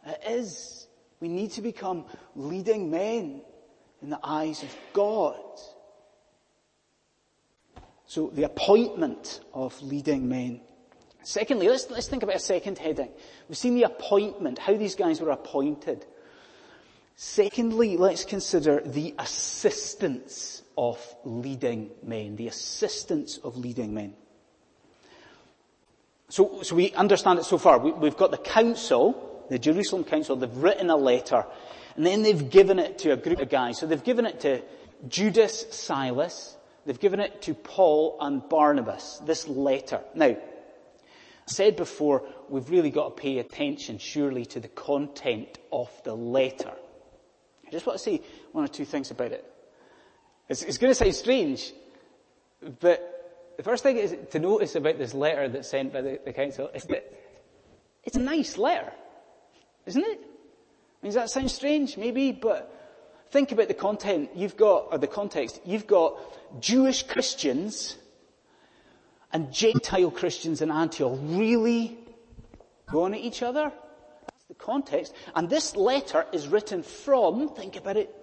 It 0.06 0.20
is. 0.28 0.86
We 1.20 1.28
need 1.28 1.52
to 1.52 1.62
become 1.62 2.04
leading 2.36 2.90
men 2.90 3.42
in 4.02 4.10
the 4.10 4.20
eyes 4.22 4.62
of 4.62 4.76
God. 4.92 5.40
So 8.06 8.30
the 8.32 8.44
appointment 8.44 9.40
of 9.54 9.80
leading 9.82 10.28
men. 10.28 10.60
Secondly, 11.22 11.68
let's, 11.68 11.90
let's 11.90 12.06
think 12.06 12.22
about 12.22 12.36
a 12.36 12.40
second 12.40 12.78
heading. 12.78 13.08
We've 13.48 13.56
seen 13.56 13.76
the 13.76 13.84
appointment, 13.84 14.58
how 14.58 14.76
these 14.76 14.94
guys 14.94 15.22
were 15.22 15.30
appointed. 15.30 16.04
Secondly, 17.16 17.96
let's 17.96 18.24
consider 18.24 18.82
the 18.84 19.14
assistance 19.18 20.63
of 20.76 20.98
leading 21.24 21.90
men. 22.02 22.36
The 22.36 22.48
assistance 22.48 23.38
of 23.38 23.56
leading 23.56 23.94
men. 23.94 24.14
So, 26.28 26.62
so 26.62 26.74
we 26.74 26.92
understand 26.92 27.38
it 27.38 27.44
so 27.44 27.58
far. 27.58 27.78
We, 27.78 28.08
have 28.08 28.16
got 28.16 28.30
the 28.30 28.38
council, 28.38 29.44
the 29.50 29.58
Jerusalem 29.58 30.04
council, 30.04 30.36
they've 30.36 30.56
written 30.56 30.90
a 30.90 30.96
letter, 30.96 31.44
and 31.96 32.04
then 32.04 32.22
they've 32.22 32.50
given 32.50 32.78
it 32.78 32.98
to 33.00 33.12
a 33.12 33.16
group 33.16 33.40
of 33.40 33.48
guys. 33.48 33.78
So 33.78 33.86
they've 33.86 34.02
given 34.02 34.26
it 34.26 34.40
to 34.40 34.62
Judas, 35.06 35.66
Silas, 35.70 36.56
they've 36.86 36.98
given 36.98 37.20
it 37.20 37.42
to 37.42 37.54
Paul 37.54 38.16
and 38.20 38.48
Barnabas, 38.48 39.20
this 39.24 39.46
letter. 39.46 40.00
Now, 40.14 40.36
I 41.46 41.50
said 41.50 41.76
before, 41.76 42.24
we've 42.48 42.68
really 42.70 42.90
got 42.90 43.16
to 43.16 43.22
pay 43.22 43.38
attention 43.38 43.98
surely 43.98 44.46
to 44.46 44.60
the 44.60 44.68
content 44.68 45.58
of 45.70 45.90
the 46.04 46.16
letter. 46.16 46.72
I 47.66 47.70
just 47.70 47.86
want 47.86 47.98
to 47.98 48.04
say 48.04 48.22
one 48.52 48.64
or 48.64 48.68
two 48.68 48.84
things 48.84 49.10
about 49.10 49.32
it. 49.32 49.53
It's, 50.48 50.62
it's 50.62 50.78
going 50.78 50.90
to 50.90 50.94
sound 50.94 51.14
strange, 51.14 51.72
but 52.80 53.54
the 53.56 53.62
first 53.62 53.82
thing 53.82 53.96
is 53.96 54.14
to 54.30 54.38
notice 54.38 54.74
about 54.74 54.98
this 54.98 55.14
letter 55.14 55.48
that's 55.48 55.68
sent 55.68 55.92
by 55.92 56.02
the, 56.02 56.20
the 56.24 56.32
council 56.32 56.70
is 56.74 56.84
that 56.84 57.12
it's 58.02 58.16
a 58.16 58.20
nice 58.20 58.58
letter, 58.58 58.92
isn't 59.86 60.02
it? 60.02 60.20
I 60.20 61.06
mean, 61.06 61.12
does 61.12 61.14
that 61.14 61.30
sound 61.30 61.50
strange? 61.50 61.96
Maybe, 61.96 62.32
but 62.32 62.70
think 63.30 63.52
about 63.52 63.68
the 63.68 63.74
content 63.74 64.30
you've 64.34 64.56
got, 64.56 64.88
or 64.92 64.98
the 64.98 65.06
context. 65.06 65.60
You've 65.64 65.86
got 65.86 66.16
Jewish 66.60 67.04
Christians 67.04 67.96
and 69.32 69.52
Gentile 69.52 70.10
Christians 70.10 70.60
in 70.62 70.70
Antioch 70.70 71.18
really 71.22 71.98
going 72.90 73.14
at 73.14 73.20
each 73.20 73.42
other 73.42 73.72
That's 74.26 74.44
the 74.48 74.54
context. 74.54 75.14
And 75.34 75.48
this 75.48 75.74
letter 75.74 76.26
is 76.32 76.48
written 76.48 76.82
from, 76.82 77.48
think 77.54 77.76
about 77.76 77.96
it, 77.96 78.14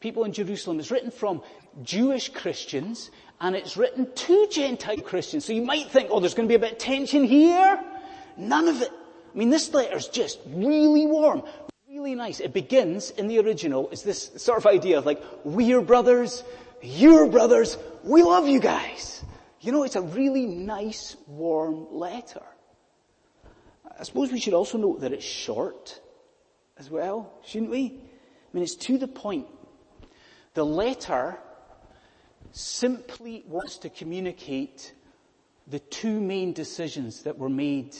people 0.00 0.24
in 0.24 0.32
Jerusalem. 0.32 0.78
It's 0.78 0.90
written 0.90 1.10
from 1.10 1.42
Jewish 1.82 2.28
Christians 2.30 3.10
and 3.40 3.54
it's 3.54 3.76
written 3.76 4.12
to 4.12 4.48
Gentile 4.48 4.98
Christians. 4.98 5.44
So 5.44 5.52
you 5.52 5.62
might 5.62 5.88
think, 5.88 6.08
oh, 6.10 6.20
there's 6.20 6.34
going 6.34 6.48
to 6.48 6.52
be 6.52 6.56
a 6.56 6.58
bit 6.58 6.72
of 6.72 6.78
tension 6.78 7.24
here. 7.24 7.82
None 8.36 8.68
of 8.68 8.82
it. 8.82 8.90
I 9.34 9.38
mean, 9.38 9.50
this 9.50 9.72
letter 9.74 9.96
is 9.96 10.08
just 10.08 10.38
really 10.46 11.06
warm, 11.06 11.42
really 11.88 12.14
nice. 12.14 12.40
It 12.40 12.54
begins 12.54 13.10
in 13.10 13.28
the 13.28 13.38
original, 13.40 13.90
it's 13.90 14.02
this 14.02 14.30
sort 14.36 14.58
of 14.58 14.66
idea 14.66 14.98
of 14.98 15.04
like, 15.04 15.22
we're 15.44 15.82
brothers, 15.82 16.42
you're 16.82 17.28
brothers, 17.28 17.76
we 18.02 18.22
love 18.22 18.48
you 18.48 18.60
guys. 18.60 19.22
You 19.60 19.72
know, 19.72 19.82
it's 19.82 19.96
a 19.96 20.02
really 20.02 20.46
nice, 20.46 21.16
warm 21.26 21.88
letter. 21.90 22.42
I 23.98 24.04
suppose 24.04 24.30
we 24.30 24.40
should 24.40 24.54
also 24.54 24.78
note 24.78 25.00
that 25.00 25.12
it's 25.12 25.24
short 25.24 26.00
as 26.78 26.90
well, 26.90 27.32
shouldn't 27.44 27.70
we? 27.70 27.86
I 27.86 28.48
mean, 28.52 28.62
it's 28.62 28.76
to 28.76 28.98
the 28.98 29.08
point. 29.08 29.46
The 30.56 30.64
letter 30.64 31.38
simply 32.50 33.44
wants 33.46 33.76
to 33.80 33.90
communicate 33.90 34.94
the 35.66 35.80
two 35.80 36.18
main 36.18 36.54
decisions 36.54 37.24
that 37.24 37.36
were 37.36 37.50
made 37.50 37.94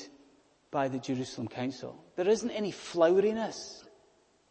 by 0.71 0.89
the 0.89 0.99
Jerusalem 0.99 1.49
Council. 1.49 2.03
There 2.17 2.27
isn't 2.27 2.51
any 2.51 2.73
floweriness 2.73 3.85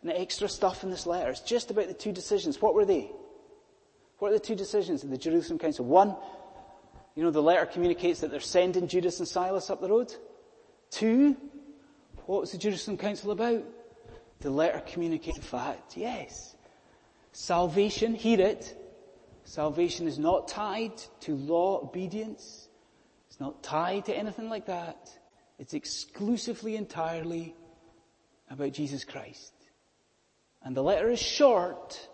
and 0.03 0.11
extra 0.11 0.47
stuff 0.47 0.83
in 0.83 0.91
this 0.91 1.07
letter. 1.07 1.31
It's 1.31 1.39
just 1.39 1.71
about 1.71 1.87
the 1.87 1.95
two 1.95 2.11
decisions. 2.11 2.61
What 2.61 2.75
were 2.75 2.85
they? 2.85 3.09
What 4.19 4.29
are 4.29 4.35
the 4.35 4.39
two 4.39 4.55
decisions 4.55 5.03
of 5.03 5.09
the 5.09 5.17
Jerusalem 5.17 5.57
Council? 5.57 5.83
One, 5.83 6.15
you 7.15 7.23
know, 7.23 7.31
the 7.31 7.41
letter 7.41 7.65
communicates 7.65 8.19
that 8.19 8.29
they're 8.29 8.39
sending 8.39 8.87
Judas 8.87 9.17
and 9.17 9.27
Silas 9.27 9.71
up 9.71 9.81
the 9.81 9.89
road. 9.89 10.13
Two, 10.91 11.35
what 12.27 12.41
was 12.41 12.51
the 12.51 12.59
Jerusalem 12.59 12.97
Council 12.97 13.31
about? 13.31 13.63
The 14.41 14.51
letter 14.51 14.83
communicated 14.85 15.43
fact, 15.43 15.97
yes. 15.97 16.54
Salvation, 17.37 18.15
hear 18.15 18.39
it. 18.39 18.81
Salvation 19.43 20.07
is 20.07 20.17
not 20.17 20.47
tied 20.47 20.93
to 21.19 21.35
law 21.35 21.81
obedience. 21.83 22.69
It's 23.27 23.41
not 23.41 23.61
tied 23.61 24.05
to 24.05 24.15
anything 24.15 24.49
like 24.49 24.67
that. 24.67 25.09
It's 25.59 25.73
exclusively, 25.73 26.77
entirely 26.77 27.53
about 28.49 28.71
Jesus 28.71 29.03
Christ. 29.03 29.51
And 30.63 30.77
the 30.77 30.81
letter 30.81 31.09
is 31.09 31.21
short 31.21 32.07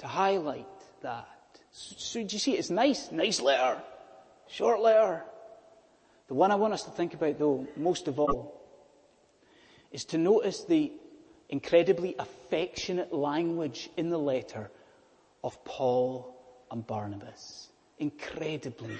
to 0.00 0.06
highlight 0.06 0.66
that. 1.00 1.58
So, 1.70 2.22
do 2.22 2.34
you 2.34 2.38
see, 2.38 2.58
it's 2.58 2.68
nice, 2.68 3.10
nice 3.10 3.40
letter. 3.40 3.80
Short 4.48 4.80
letter. 4.80 5.24
The 6.28 6.34
one 6.34 6.50
I 6.50 6.56
want 6.56 6.74
us 6.74 6.82
to 6.82 6.90
think 6.90 7.14
about 7.14 7.38
though, 7.38 7.66
most 7.74 8.06
of 8.06 8.20
all, 8.20 8.60
is 9.90 10.04
to 10.04 10.18
notice 10.18 10.64
the, 10.64 10.92
incredibly 11.48 12.14
affectionate 12.18 13.12
language 13.12 13.88
in 13.96 14.10
the 14.10 14.18
letter 14.18 14.70
of 15.44 15.64
Paul 15.64 16.34
and 16.70 16.86
Barnabas. 16.86 17.68
Incredibly 17.98 18.96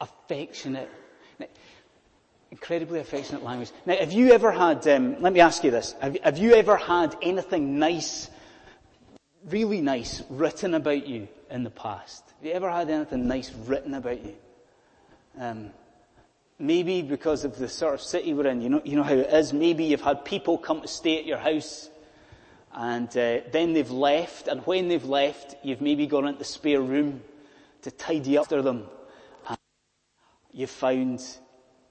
affectionate, 0.00 0.88
incredibly 2.50 3.00
affectionate 3.00 3.42
language. 3.42 3.70
Now, 3.86 3.96
have 3.96 4.12
you 4.12 4.32
ever 4.32 4.50
had, 4.50 4.86
um, 4.88 5.20
let 5.20 5.32
me 5.32 5.40
ask 5.40 5.64
you 5.64 5.70
this, 5.70 5.94
have, 6.00 6.16
have 6.22 6.38
you 6.38 6.54
ever 6.54 6.76
had 6.76 7.16
anything 7.22 7.78
nice, 7.78 8.30
really 9.48 9.80
nice, 9.80 10.22
written 10.30 10.74
about 10.74 11.06
you 11.06 11.28
in 11.50 11.64
the 11.64 11.70
past? 11.70 12.24
Have 12.38 12.46
you 12.46 12.52
ever 12.52 12.70
had 12.70 12.88
anything 12.88 13.26
nice 13.26 13.52
written 13.66 13.94
about 13.94 14.24
you? 14.24 14.36
Um, 15.38 15.70
maybe 16.60 17.00
because 17.00 17.44
of 17.44 17.56
the 17.58 17.68
sort 17.68 17.94
of 17.94 18.02
city 18.02 18.34
we're 18.34 18.46
in, 18.46 18.60
you 18.60 18.68
know, 18.68 18.82
you 18.84 18.94
know 18.94 19.02
how 19.02 19.14
it 19.14 19.32
is. 19.32 19.52
Maybe 19.52 19.84
you've 19.84 20.02
had 20.02 20.24
people 20.24 20.58
come 20.58 20.82
to 20.82 20.88
stay 20.88 21.18
at 21.18 21.24
your 21.24 21.38
house 21.38 21.88
and 22.74 23.08
uh, 23.16 23.40
then 23.50 23.72
they've 23.72 23.90
left 23.90 24.46
and 24.46 24.60
when 24.66 24.88
they've 24.88 25.04
left, 25.04 25.56
you've 25.64 25.80
maybe 25.80 26.06
gone 26.06 26.26
into 26.26 26.38
the 26.38 26.44
spare 26.44 26.82
room 26.82 27.22
to 27.82 27.90
tidy 27.90 28.36
up 28.36 28.44
after 28.44 28.60
them 28.60 28.86
and 29.48 29.58
you've 30.52 30.70
found 30.70 31.24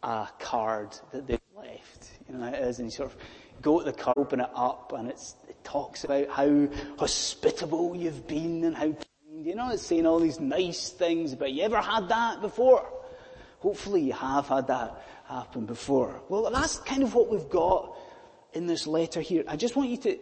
a 0.03 0.27
card 0.37 0.95
that 1.11 1.25
they've 1.25 1.39
left. 1.57 2.11
You 2.29 2.37
know, 2.37 2.47
it 2.47 2.59
is 2.59 2.77
and 2.77 2.87
you 2.87 2.91
sort 2.91 3.11
of 3.11 3.17
go 3.63 3.79
to 3.79 3.85
the 3.85 3.93
card, 3.93 4.17
open 4.17 4.39
it 4.39 4.49
up 4.55 4.93
and 4.95 5.09
it 5.09 5.19
talks 5.63 6.03
about 6.03 6.29
how 6.29 6.67
hospitable 6.99 7.95
you've 7.95 8.27
been 8.27 8.63
and 8.65 8.75
how 8.75 8.85
kind, 8.85 9.45
you 9.45 9.55
know, 9.55 9.69
it's 9.71 9.81
saying 9.81 10.05
all 10.05 10.19
these 10.19 10.39
nice 10.39 10.89
things 10.89 11.33
about 11.33 11.51
you. 11.51 11.63
Ever 11.63 11.81
had 11.81 12.07
that 12.09 12.39
before? 12.39 12.98
Hopefully 13.59 14.01
you 14.01 14.13
have 14.13 14.47
had 14.47 14.67
that 14.67 15.01
happen 15.27 15.65
before. 15.65 16.21
Well, 16.29 16.49
that's 16.49 16.79
kind 16.79 17.03
of 17.03 17.13
what 17.13 17.29
we've 17.29 17.49
got 17.49 17.95
in 18.53 18.67
this 18.67 18.87
letter 18.87 19.21
here. 19.21 19.43
I 19.47 19.55
just 19.55 19.75
want 19.75 19.89
you 19.89 19.97
to, 19.97 20.17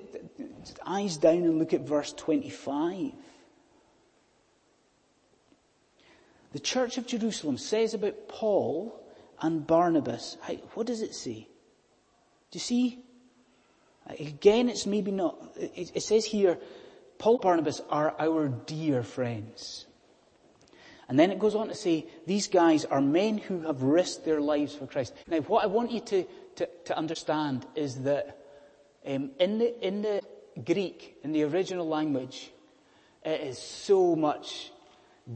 eyes 0.86 1.18
down 1.18 1.44
and 1.44 1.60
look 1.60 1.74
at 1.74 1.82
verse 1.82 2.14
25. 2.14 3.12
The 6.54 6.60
church 6.60 6.98
of 6.98 7.06
Jerusalem 7.06 7.58
says 7.58 7.94
about 7.94 8.28
Paul 8.28 9.00
and 9.42 9.66
Barnabas, 9.66 10.38
what 10.74 10.88
does 10.88 11.02
it 11.02 11.14
say? 11.14 11.48
Do 12.52 12.58
you 12.58 12.60
see? 12.60 13.00
Again, 14.20 14.70
it's 14.70 14.86
maybe 14.86 15.12
not, 15.12 15.38
it, 15.58 16.02
says 16.02 16.26
here, 16.26 16.58
Paul 17.20 17.34
and 17.34 17.42
Barnabas 17.42 17.82
are 17.90 18.16
our 18.20 18.48
dear 18.48 19.04
friends. 19.04 19.86
And 21.10 21.18
then 21.18 21.32
it 21.32 21.40
goes 21.40 21.56
on 21.56 21.70
to 21.70 21.76
say, 21.76 22.06
these 22.26 22.48
guys 22.48 22.84
are 22.84 23.02
men 23.02 23.38
who 23.38 23.62
have 23.62 23.82
risked 23.82 24.26
their 24.26 24.42
lives 24.42 24.76
for 24.76 24.88
Christ. 24.88 25.14
Now, 25.28 25.38
what 25.40 25.64
I 25.64 25.68
want 25.68 25.92
you 25.92 26.02
to, 26.02 26.26
to, 26.58 26.70
to 26.86 26.98
understand 26.98 27.66
is 27.76 28.04
that 28.04 28.38
um, 29.06 29.32
in, 29.40 29.58
the, 29.58 29.88
in 29.88 30.02
the 30.02 30.22
Greek, 30.66 31.16
in 31.24 31.32
the 31.32 31.44
original 31.44 31.88
language, 31.88 32.52
it 33.24 33.42
is 33.42 33.58
so 33.58 34.16
much 34.16 34.72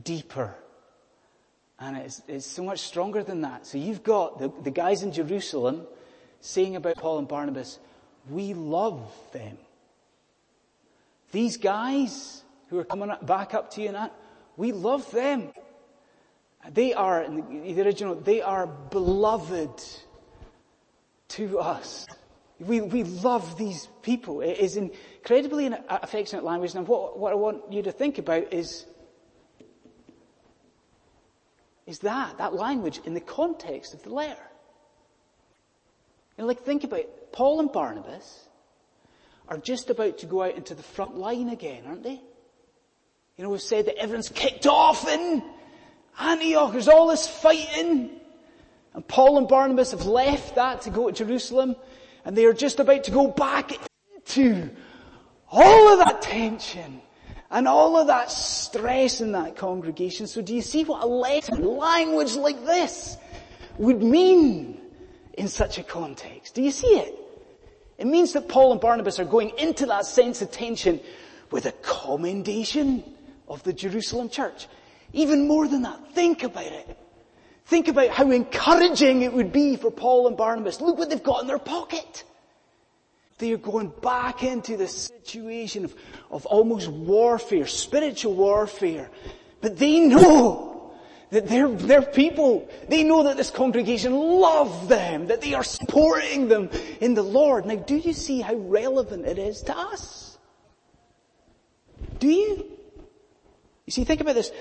deeper. 0.04 0.56
And 1.80 1.98
it's, 1.98 2.22
it's 2.28 2.46
so 2.46 2.64
much 2.64 2.80
stronger 2.80 3.24
than 3.24 3.42
that. 3.42 3.66
So 3.66 3.78
you've 3.78 4.04
got 4.04 4.40
the, 4.40 4.52
the 4.64 4.72
guys 4.72 5.04
in 5.04 5.14
Jerusalem 5.14 5.88
saying 6.42 6.76
about 6.76 6.98
Paul 6.98 7.20
and 7.20 7.28
Barnabas, 7.28 7.80
we 8.30 8.54
love 8.54 9.02
them. 9.32 9.58
These 11.32 11.58
guys 11.58 12.44
who 12.70 12.78
are 12.78 12.84
coming 12.84 13.12
back 13.22 13.54
up 13.54 13.72
to 13.72 13.82
you 13.82 13.88
and 13.88 13.96
that, 13.96 14.14
we 14.58 14.74
love 14.74 15.10
them. 15.12 15.54
They 16.70 16.94
are, 16.94 17.24
in 17.24 17.76
the 17.76 17.82
original, 17.82 18.16
they 18.16 18.42
are 18.42 18.68
beloved 18.68 19.84
to 21.30 21.60
us. 21.60 22.06
We, 22.60 22.82
we 22.82 23.04
love 23.04 23.58
these 23.58 23.88
people. 24.04 24.42
It 24.42 24.60
is 24.60 24.78
incredibly 24.78 25.66
an 25.66 25.74
uh, 25.74 26.00
affectionate 26.04 26.44
language. 26.44 26.76
And 26.76 26.88
what, 26.88 27.18
what 27.18 27.32
I 27.32 27.36
want 27.36 27.74
you 27.74 27.82
to 27.84 27.92
think 27.92 28.20
about 28.20 28.54
is, 28.54 28.86
is 31.88 32.00
that, 32.00 32.38
that 32.38 32.54
language 32.54 33.02
in 33.04 33.16
the 33.16 33.22
context 33.22 33.96
of 33.96 34.04
the 34.04 34.12
letter. 34.12 34.38
And 36.38 36.46
like 36.46 36.62
think 36.62 36.84
about 36.84 37.00
it. 37.00 37.32
Paul 37.32 37.60
and 37.60 37.72
Barnabas 37.72 38.48
are 39.48 39.58
just 39.58 39.90
about 39.90 40.20
to 40.20 40.28
go 40.28 40.44
out 40.44 40.56
into 40.56 40.76
the 40.76 40.84
front 40.84 41.18
line 41.18 41.50
again, 41.50 41.84
aren't 41.88 42.04
they? 42.04 42.22
You 43.38 43.44
know, 43.44 43.50
we've 43.50 43.62
said 43.62 43.88
that 43.88 43.98
everyone's 43.98 44.30
kicked 44.30 44.68
off 44.68 45.08
in 45.08 45.44
Antioch. 46.20 46.72
There's 46.72 46.88
all 46.88 47.08
this 47.08 47.28
fighting. 47.28 48.12
And 48.94 49.08
Paul 49.08 49.38
and 49.38 49.48
Barnabas 49.48 49.92
have 49.92 50.06
left 50.06 50.56
that 50.56 50.82
to 50.82 50.90
go 50.90 51.10
to 51.10 51.14
Jerusalem. 51.14 51.76
And 52.26 52.36
they 52.36 52.46
are 52.46 52.54
just 52.54 52.80
about 52.80 53.06
to 53.06 53.12
go 53.12 53.28
back 53.28 53.72
into 54.16 54.70
all 55.50 55.94
of 55.94 56.00
that 56.00 56.22
tension 56.22 57.02
and 57.50 57.68
all 57.68 57.98
of 57.98 58.08
that 58.08 58.32
stress 58.32 59.22
in 59.22 59.34
that 59.34 59.58
congregation. 59.58 60.28
So 60.28 60.42
do 60.42 60.56
you 60.56 60.62
see 60.62 60.84
what 60.84 61.04
a 61.04 61.08
letter, 61.08 61.56
language 61.56 62.36
like 62.36 62.66
this 62.66 63.18
would 63.78 64.02
mean 64.02 64.80
in 65.34 65.48
such 65.48 65.78
a 65.78 65.84
context? 65.84 66.56
Do 66.56 66.62
you 66.62 66.72
see 66.72 66.88
it? 67.00 67.18
It 67.98 68.08
means 68.08 68.34
that 68.34 68.48
Paul 68.48 68.72
and 68.72 68.82
Barnabas 68.82 69.20
are 69.20 69.26
going 69.26 69.52
into 69.58 69.86
that 69.88 70.06
sense 70.06 70.42
of 70.42 70.52
tension 70.52 71.00
with 71.52 71.66
a 71.66 71.72
commendation 71.74 73.04
of 73.48 73.62
the 73.64 73.74
Jerusalem 73.74 74.30
church. 74.30 74.68
Even 75.14 75.48
more 75.48 75.68
than 75.68 75.82
that, 75.82 76.14
think 76.14 76.44
about 76.44 76.66
it. 76.66 76.98
Think 77.66 77.88
about 77.88 78.10
how 78.10 78.30
encouraging 78.32 79.22
it 79.22 79.34
would 79.34 79.52
be 79.52 79.76
for 79.76 79.92
Paul 79.92 80.28
and 80.28 80.36
Barnabas. 80.36 80.82
Look 80.82 80.98
what 80.98 81.10
they've 81.10 81.24
got 81.24 81.42
in 81.42 81.48
their 81.48 81.60
pocket. 81.60 82.24
They 83.38 83.54
are 83.54 83.58
going 83.58 83.92
back 84.02 84.44
into 84.44 84.78
the 84.78 84.88
situation 84.88 85.86
of, 85.86 85.96
of 86.30 86.46
almost 86.46 86.88
warfare, 86.88 87.66
spiritual 87.68 88.36
warfare. 88.36 89.10
But 89.62 89.78
they 89.78 90.00
know 90.00 90.94
that 91.32 91.48
they're, 91.48 91.70
they're 91.70 92.02
people. 92.02 92.70
They 92.88 93.04
know 93.04 93.24
that 93.24 93.38
this 93.38 93.50
congregation 93.50 94.14
love 94.14 94.90
them, 94.90 95.28
that 95.28 95.42
they 95.42 95.54
are 95.54 95.64
supporting 95.64 96.50
them 96.50 96.70
in 97.00 97.14
the 97.14 97.24
Lord. 97.24 97.66
Now 97.66 97.76
do 97.76 97.96
you 97.96 98.14
see 98.14 98.42
how 98.42 98.56
relevant 98.56 99.26
it 99.26 99.40
is 99.40 99.62
to 99.64 99.78
us? 99.78 100.38
Do 102.20 102.28
you? 102.28 102.66
You 103.86 103.92
see, 103.92 104.04
think 104.04 104.22
about 104.22 104.36
this. 104.36 104.52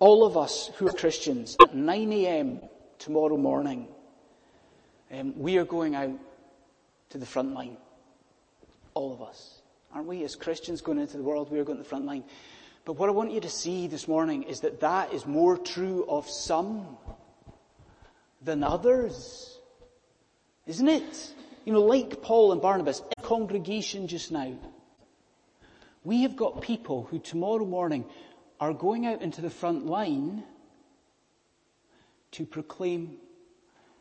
All 0.00 0.24
of 0.24 0.36
us 0.36 0.70
who 0.76 0.88
are 0.88 0.92
Christians 0.92 1.56
at 1.60 1.74
9 1.74 2.12
a.m. 2.12 2.60
tomorrow 2.98 3.36
morning, 3.36 3.88
um, 5.10 5.36
we 5.36 5.58
are 5.58 5.64
going 5.64 5.96
out 5.96 6.16
to 7.10 7.18
the 7.18 7.26
front 7.26 7.52
line. 7.52 7.76
All 8.94 9.12
of 9.12 9.22
us. 9.22 9.60
Aren't 9.92 10.06
we? 10.06 10.22
As 10.22 10.36
Christians 10.36 10.82
going 10.82 10.98
into 10.98 11.16
the 11.16 11.22
world, 11.22 11.50
we 11.50 11.58
are 11.58 11.64
going 11.64 11.78
to 11.78 11.82
the 11.82 11.88
front 11.88 12.04
line. 12.06 12.22
But 12.84 12.92
what 12.92 13.08
I 13.08 13.12
want 13.12 13.32
you 13.32 13.40
to 13.40 13.50
see 13.50 13.88
this 13.88 14.06
morning 14.06 14.44
is 14.44 14.60
that 14.60 14.80
that 14.80 15.12
is 15.12 15.26
more 15.26 15.58
true 15.58 16.06
of 16.08 16.30
some 16.30 16.96
than 18.40 18.62
others. 18.62 19.58
Isn't 20.66 20.88
it? 20.88 21.34
You 21.64 21.72
know, 21.72 21.82
like 21.82 22.22
Paul 22.22 22.52
and 22.52 22.62
Barnabas, 22.62 23.00
in 23.00 23.24
congregation 23.24 24.06
just 24.06 24.30
now, 24.30 24.54
we 26.04 26.22
have 26.22 26.36
got 26.36 26.62
people 26.62 27.08
who 27.10 27.18
tomorrow 27.18 27.64
morning 27.64 28.04
are 28.60 28.72
going 28.72 29.06
out 29.06 29.22
into 29.22 29.40
the 29.40 29.50
front 29.50 29.86
line 29.86 30.44
to 32.32 32.44
proclaim 32.44 33.16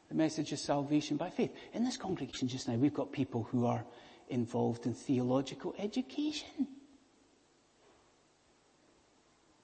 the 0.09 0.15
message 0.15 0.51
of 0.51 0.59
salvation 0.59 1.17
by 1.17 1.29
faith. 1.29 1.51
In 1.73 1.83
this 1.83 1.97
congregation 1.97 2.47
just 2.47 2.67
now, 2.67 2.75
we've 2.75 2.93
got 2.93 3.11
people 3.11 3.43
who 3.51 3.65
are 3.65 3.83
involved 4.29 4.85
in 4.85 4.93
theological 4.93 5.75
education. 5.77 6.67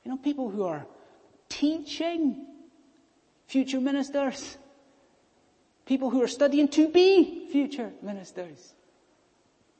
You 0.03 0.11
know, 0.11 0.17
people 0.17 0.49
who 0.49 0.63
are 0.63 0.85
teaching 1.49 2.45
future 3.47 3.79
ministers. 3.79 4.57
People 5.85 6.09
who 6.09 6.21
are 6.21 6.27
studying 6.27 6.67
to 6.69 6.87
be 6.89 7.47
future 7.51 7.91
ministers. 8.01 8.73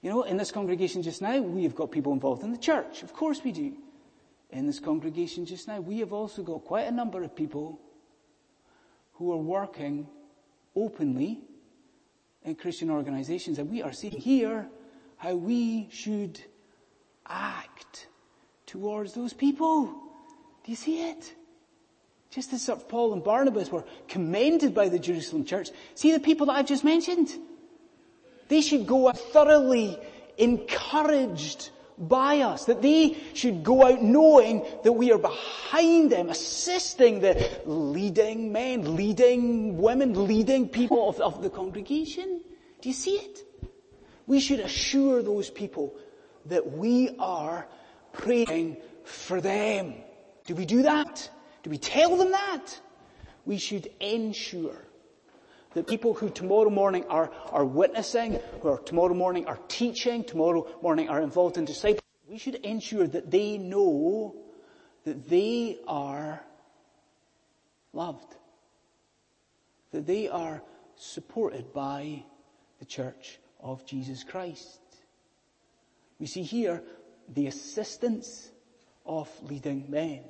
You 0.02 0.10
know, 0.10 0.24
in 0.24 0.38
this 0.38 0.52
congregation 0.52 1.02
just 1.02 1.22
now, 1.22 1.40
we 1.40 1.64
have 1.64 1.76
got 1.76 1.92
people 1.92 2.12
involved 2.12 2.44
in 2.44 2.52
the 2.52 2.58
church. 2.58 3.04
Of 3.04 3.14
course 3.14 3.42
we 3.44 3.52
do. 3.52 3.74
In 4.54 4.68
this 4.68 4.80
congregation 4.80 5.48
just 5.48 5.68
now, 5.68 5.80
we 5.80 5.98
have 6.00 6.14
also 6.14 6.44
got 6.44 6.64
quite 6.64 6.88
a 6.88 6.92
number 6.92 7.24
of 7.24 7.36
people 7.36 7.80
who 9.14 9.32
are 9.32 9.38
working 9.38 10.08
openly 10.76 11.42
in 12.44 12.54
Christian 12.54 12.92
organizations 12.92 13.58
and 13.58 13.70
we 13.70 13.82
are 13.82 13.92
seeing 13.92 14.14
here 14.14 14.68
how 15.18 15.34
we 15.34 15.88
should 15.90 16.40
act 17.28 18.08
towards 18.68 19.14
those 19.14 19.34
people. 19.34 19.86
Do 20.64 20.72
you 20.72 20.76
see 20.76 21.10
it? 21.10 21.34
Just 22.30 22.54
as 22.54 22.70
of 22.70 22.88
Paul 22.88 23.14
and 23.14 23.24
Barnabas 23.24 23.72
were 23.72 23.86
commended 24.08 24.76
by 24.76 24.88
the 24.88 25.00
Jerusalem 25.00 25.46
church. 25.46 25.70
See 25.96 26.12
the 26.12 26.20
people 26.20 26.46
that 26.48 26.54
I've 26.54 26.68
just 26.68 26.84
mentioned? 26.84 27.30
They 28.50 28.62
should 28.62 28.86
go 28.86 29.12
thoroughly 29.12 29.98
encouraged 30.38 31.72
by 31.98 32.40
us, 32.40 32.66
that 32.66 32.82
they 32.82 33.18
should 33.34 33.64
go 33.64 33.86
out 33.86 34.02
knowing 34.02 34.66
that 34.84 34.92
we 34.92 35.12
are 35.12 35.18
behind 35.18 36.12
them, 36.12 36.30
assisting 36.30 37.20
the 37.20 37.62
leading 37.66 38.52
men, 38.52 38.96
leading 38.96 39.78
women, 39.78 40.28
leading 40.28 40.68
people 40.68 41.10
of, 41.10 41.20
of 41.20 41.44
the 41.44 41.50
congregation. 41.50 42.42
Do 42.82 42.90
you 42.90 42.96
see 42.96 43.16
it? 43.16 43.40
We 44.26 44.40
should 44.40 44.60
assure 44.60 45.22
those 45.22 45.50
people 45.50 45.96
that 46.46 46.72
we 46.72 47.16
are 47.20 47.68
praying 48.12 48.78
for 49.04 49.42
them. 49.42 49.96
Do 50.46 50.56
we 50.56 50.66
do 50.66 50.84
that? 50.84 51.30
Do 51.64 51.70
we 51.70 51.78
tell 51.78 52.18
them 52.18 52.32
that? 52.32 52.80
We 53.46 53.58
should 53.58 53.90
ensure 54.00 54.78
that 55.74 55.88
people 55.88 56.14
who 56.14 56.30
tomorrow 56.30 56.70
morning 56.70 57.06
are, 57.10 57.32
are 57.52 57.66
witnessing, 57.66 58.40
who 58.62 58.70
are 58.70 58.80
tomorrow 58.80 59.14
morning 59.14 59.46
are 59.48 59.60
teaching, 59.68 60.24
tomorrow 60.24 60.68
morning 60.82 61.10
are 61.10 61.22
involved 61.22 61.58
in 61.58 61.66
discipleship, 61.66 62.04
we 62.28 62.38
should 62.38 62.56
ensure 62.56 63.08
that 63.08 63.30
they 63.30 63.58
know 63.58 64.36
that 65.04 65.30
they 65.30 65.78
are 65.88 66.44
loved. 67.92 68.36
That 69.92 70.08
they 70.08 70.28
are 70.30 70.62
supported 70.96 71.74
by 71.74 72.24
the 72.80 72.86
church 72.86 73.40
of 73.60 73.86
Jesus 73.86 74.24
Christ. 74.24 74.80
We 76.20 76.28
see 76.28 76.44
here 76.44 76.84
the 77.28 77.48
assistance 77.48 78.52
of 79.06 79.30
leading 79.44 79.86
men. 79.90 80.24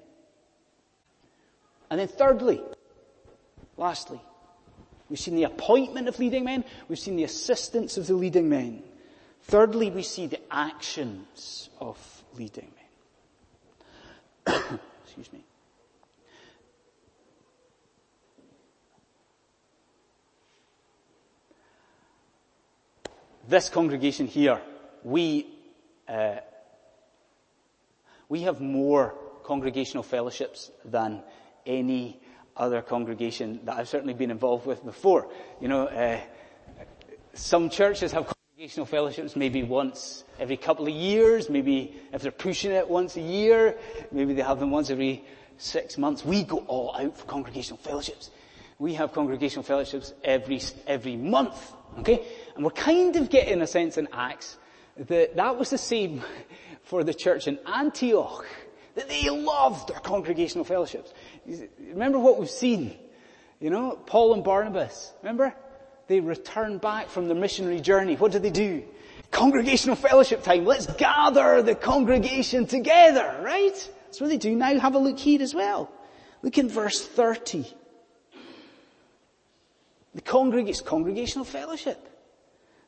And 1.90 2.00
then 2.00 2.08
thirdly, 2.08 2.62
lastly, 3.78 4.22
we've 5.10 5.20
seen 5.20 5.36
the 5.36 5.44
appointment 5.44 6.08
of 6.08 6.20
leading 6.20 6.44
men, 6.44 6.64
we've 6.88 7.00
seen 7.00 7.16
the 7.16 7.24
assistance 7.24 7.98
of 7.98 8.08
the 8.08 8.14
leading 8.14 8.50
men. 8.50 8.84
Thirdly, 9.44 9.92
we 9.92 10.04
see 10.04 10.28
the 10.28 10.40
actions 10.52 11.70
of 11.80 12.24
leading 12.38 12.72
men. 14.46 14.80
Excuse 15.04 15.32
me. 15.34 15.44
This 23.48 23.70
congregation 23.70 24.28
here, 24.28 24.62
we, 25.04 25.48
uh, 26.08 26.38
we 28.30 28.44
have 28.44 28.62
more 28.62 29.14
congregational 29.44 30.04
fellowships 30.04 30.72
than 30.86 31.22
any 31.66 32.23
other 32.56 32.82
congregation 32.82 33.60
that 33.66 33.78
I've 33.78 33.90
certainly 33.90 34.14
been 34.14 34.32
involved 34.32 34.66
with 34.66 34.84
before. 34.84 35.28
You 35.60 35.68
know, 35.68 35.88
uh, 35.88 36.20
some 37.34 37.70
churches 37.70 38.12
have 38.12 38.26
congregational 38.26 38.86
fellowships 38.86 39.36
maybe 39.36 39.64
once 39.64 40.24
every 40.40 40.58
couple 40.58 40.88
of 40.88 40.94
years, 40.94 41.50
maybe 41.50 41.96
if 42.14 42.22
they're 42.22 42.32
pushing 42.32 42.72
it 42.72 42.88
once 42.88 43.18
a 43.18 43.22
year, 43.22 43.78
maybe 44.12 44.34
they 44.34 44.42
have 44.42 44.60
them 44.60 44.72
once 44.72 44.90
every 44.90 45.24
six 45.58 45.98
months. 45.98 46.24
We 46.24 46.44
go 46.44 46.60
all 46.68 46.96
out 46.96 47.18
for 47.18 47.26
congregational 47.26 47.78
fellowships. 47.78 48.30
We 48.80 48.94
have 48.96 49.14
congregational 49.14 49.64
fellowships 49.64 50.14
every, 50.24 50.62
every 50.88 51.16
month. 51.16 51.74
Okay? 52.00 52.26
And 52.56 52.64
we're 52.64 52.72
kind 52.72 53.16
of 53.16 53.30
getting 53.30 53.62
a 53.62 53.68
sense 53.68 53.98
in 53.98 54.08
Acts 54.14 54.58
that 54.98 55.36
that 55.36 55.58
was 55.58 55.70
the 55.70 55.78
same 55.78 56.22
for 56.84 57.04
the 57.04 57.14
church 57.14 57.48
in 57.48 57.60
Antioch. 57.66 58.46
That 58.96 59.10
they 59.10 59.28
loved 59.30 59.90
their 59.90 60.00
congregational 60.00 60.66
fellowships. 60.66 61.14
Remember 61.46 62.20
what 62.20 62.40
we've 62.40 62.50
seen? 62.50 62.96
You 63.60 63.70
know, 63.70 63.92
Paul 64.06 64.34
and 64.34 64.44
Barnabas. 64.44 65.14
Remember? 65.22 65.54
They 66.08 66.20
returned 66.20 66.82
back 66.82 67.10
from 67.10 67.28
their 67.28 67.36
missionary 67.36 67.80
journey. 67.80 68.16
What 68.16 68.32
did 68.32 68.44
they 68.44 68.50
do? 68.50 68.84
Congregational 69.32 69.96
fellowship 69.96 70.44
time. 70.44 70.66
Let's 70.66 70.86
gather 70.86 71.62
the 71.62 71.76
congregation 71.76 72.68
together, 72.68 73.40
right? 73.42 73.74
That's 74.06 74.22
what 74.22 74.30
they 74.30 74.38
do. 74.38 74.56
Now 74.56 74.78
have 74.80 74.96
a 74.96 75.00
look 75.00 75.18
here 75.18 75.42
as 75.42 75.56
well. 75.56 75.92
Look 76.42 76.58
in 76.58 76.70
verse 76.70 77.02
30. 77.06 77.66
The 80.14 80.22
congreg- 80.22 80.86
congregational 80.86 81.46
fellowship. 81.46 82.10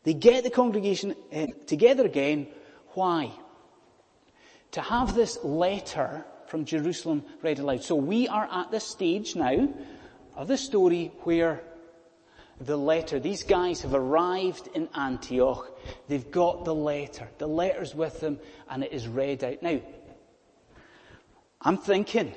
They 0.03 0.13
get 0.13 0.43
the 0.43 0.51
congregation 0.51 1.15
uh, 1.33 1.47
together 1.65 2.05
again. 2.05 2.47
Why? 2.93 3.31
To 4.73 4.81
have 4.81 5.15
this 5.15 5.43
letter 5.43 6.25
from 6.55 6.63
Jerusalem 6.63 7.25
read 7.41 7.59
aloud. 7.59 7.83
So 7.83 7.95
we 7.95 8.29
are 8.29 8.47
at 8.49 8.71
this 8.71 8.85
stage 8.85 9.35
now 9.35 9.67
of 10.37 10.47
the 10.47 10.55
story 10.55 11.11
where 11.23 11.61
the 12.61 12.77
letter, 12.77 13.19
these 13.19 13.43
guys 13.43 13.81
have 13.81 13.93
arrived 13.93 14.69
in 14.73 14.87
Antioch. 14.95 15.77
They've 16.07 16.31
got 16.31 16.63
the 16.63 16.73
letter. 16.73 17.27
The 17.39 17.47
letter's 17.47 17.93
with 17.93 18.21
them 18.21 18.39
and 18.69 18.85
it 18.85 18.93
is 18.93 19.05
read 19.05 19.43
out. 19.43 19.61
Now, 19.61 19.81
I'm 21.59 21.77
thinking 21.77 22.33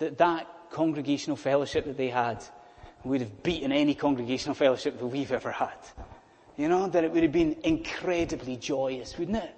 that 0.00 0.18
that 0.18 0.48
congregational 0.70 1.38
fellowship 1.38 1.86
that 1.86 1.96
they 1.96 2.10
had 2.10 2.44
would 3.04 3.22
have 3.22 3.42
beaten 3.42 3.72
any 3.72 3.94
congregational 3.94 4.54
fellowship 4.54 4.98
that 4.98 5.06
we've 5.06 5.32
ever 5.32 5.50
had. 5.50 5.78
You 6.58 6.68
know, 6.68 6.88
that 6.88 7.04
it 7.04 7.10
would 7.10 7.22
have 7.22 7.32
been 7.32 7.56
incredibly 7.64 8.58
joyous, 8.58 9.16
wouldn't 9.16 9.38
it? 9.38 9.54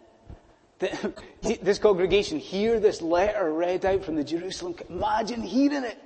This 1.42 1.78
congregation 1.78 2.38
hear 2.38 2.80
this 2.80 3.02
letter 3.02 3.52
read 3.52 3.84
out 3.84 4.04
from 4.04 4.16
the 4.16 4.24
Jerusalem. 4.24 4.74
Imagine 4.88 5.42
hearing 5.42 5.84
it 5.84 5.98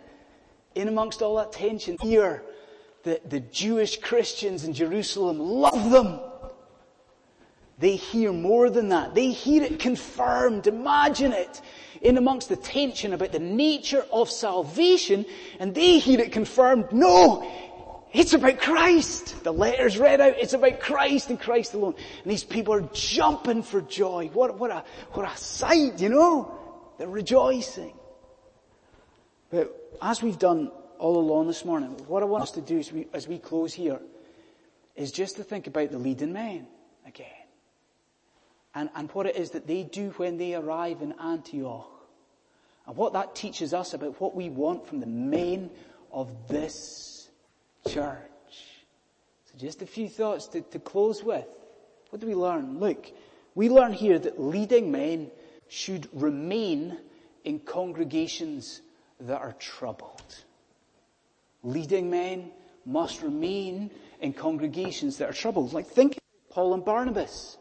in 0.74 0.88
amongst 0.88 1.22
all 1.22 1.36
that 1.36 1.52
tension. 1.52 1.96
Hear 2.00 2.42
that 3.04 3.30
the 3.30 3.40
Jewish 3.40 3.98
Christians 4.00 4.64
in 4.64 4.72
Jerusalem 4.72 5.38
love 5.38 5.90
them. 5.90 6.20
They 7.78 7.94
hear 7.94 8.32
more 8.32 8.70
than 8.70 8.88
that. 8.88 9.14
They 9.14 9.30
hear 9.30 9.62
it 9.62 9.78
confirmed. 9.78 10.66
Imagine 10.66 11.32
it 11.32 11.60
in 12.02 12.18
amongst 12.18 12.48
the 12.48 12.56
tension 12.56 13.12
about 13.12 13.32
the 13.32 13.38
nature 13.38 14.04
of 14.12 14.30
salvation 14.30 15.24
and 15.60 15.74
they 15.74 15.98
hear 15.98 16.20
it 16.20 16.32
confirmed. 16.32 16.92
No, 16.92 17.48
it's 18.12 18.32
about 18.32 18.60
Christ. 18.60 19.42
The 19.44 19.52
letter's 19.52 19.98
read 19.98 20.20
out. 20.20 20.38
It's 20.38 20.54
about 20.54 20.80
Christ 20.80 21.28
and 21.28 21.38
Christ 21.38 21.74
alone. 21.74 21.94
And 22.22 22.30
these 22.30 22.44
people 22.44 22.74
are 22.74 22.88
jumping 22.92 23.62
for 23.62 23.80
joy. 23.82 24.30
What, 24.32 24.58
what 24.58 24.70
a, 24.70 24.84
what 25.12 25.30
a 25.30 25.36
sight, 25.36 26.00
you 26.00 26.08
know? 26.08 26.54
They're 26.98 27.08
rejoicing. 27.08 27.94
But 29.50 29.74
as 30.00 30.22
we've 30.22 30.38
done 30.38 30.70
all 30.98 31.18
along 31.18 31.48
this 31.48 31.64
morning, 31.64 31.90
what 32.06 32.22
I 32.22 32.26
want 32.26 32.42
us 32.42 32.50
to 32.52 32.60
do 32.60 32.78
as 32.78 32.90
we, 32.90 33.06
as 33.12 33.28
we 33.28 33.38
close 33.38 33.74
here 33.74 34.00
is 34.96 35.12
just 35.12 35.36
to 35.36 35.44
think 35.44 35.66
about 35.66 35.90
the 35.90 35.98
leading 35.98 36.32
men 36.32 36.66
again. 37.06 37.26
And, 38.74 38.90
and 38.94 39.10
what 39.12 39.26
it 39.26 39.36
is 39.36 39.50
that 39.50 39.66
they 39.66 39.82
do 39.82 40.10
when 40.16 40.38
they 40.38 40.54
arrive 40.54 41.02
in 41.02 41.12
Antioch. 41.20 41.90
And 42.86 42.96
what 42.96 43.12
that 43.12 43.34
teaches 43.34 43.74
us 43.74 43.92
about 43.92 44.20
what 44.20 44.34
we 44.34 44.48
want 44.48 44.86
from 44.86 45.00
the 45.00 45.06
men 45.06 45.70
of 46.10 46.48
this 46.48 47.17
church. 47.86 48.18
So 49.44 49.58
just 49.58 49.82
a 49.82 49.86
few 49.86 50.08
thoughts 50.08 50.46
to, 50.48 50.60
to 50.60 50.78
close 50.78 51.22
with. 51.22 51.46
What 52.10 52.20
do 52.20 52.26
we 52.26 52.34
learn? 52.34 52.78
Look, 52.78 53.10
we 53.54 53.68
learn 53.68 53.92
here 53.92 54.18
that 54.18 54.40
leading 54.40 54.90
men 54.90 55.30
should 55.68 56.08
remain 56.12 56.98
in 57.44 57.60
congregations 57.60 58.80
that 59.20 59.40
are 59.40 59.52
troubled. 59.52 60.44
Leading 61.62 62.10
men 62.10 62.50
must 62.86 63.22
remain 63.22 63.90
in 64.20 64.32
congregations 64.32 65.18
that 65.18 65.28
are 65.28 65.34
troubled. 65.34 65.72
Like 65.72 65.86
think 65.86 66.12
about 66.12 66.54
Paul 66.54 66.74
and 66.74 66.84
Barnabas. 66.84 67.58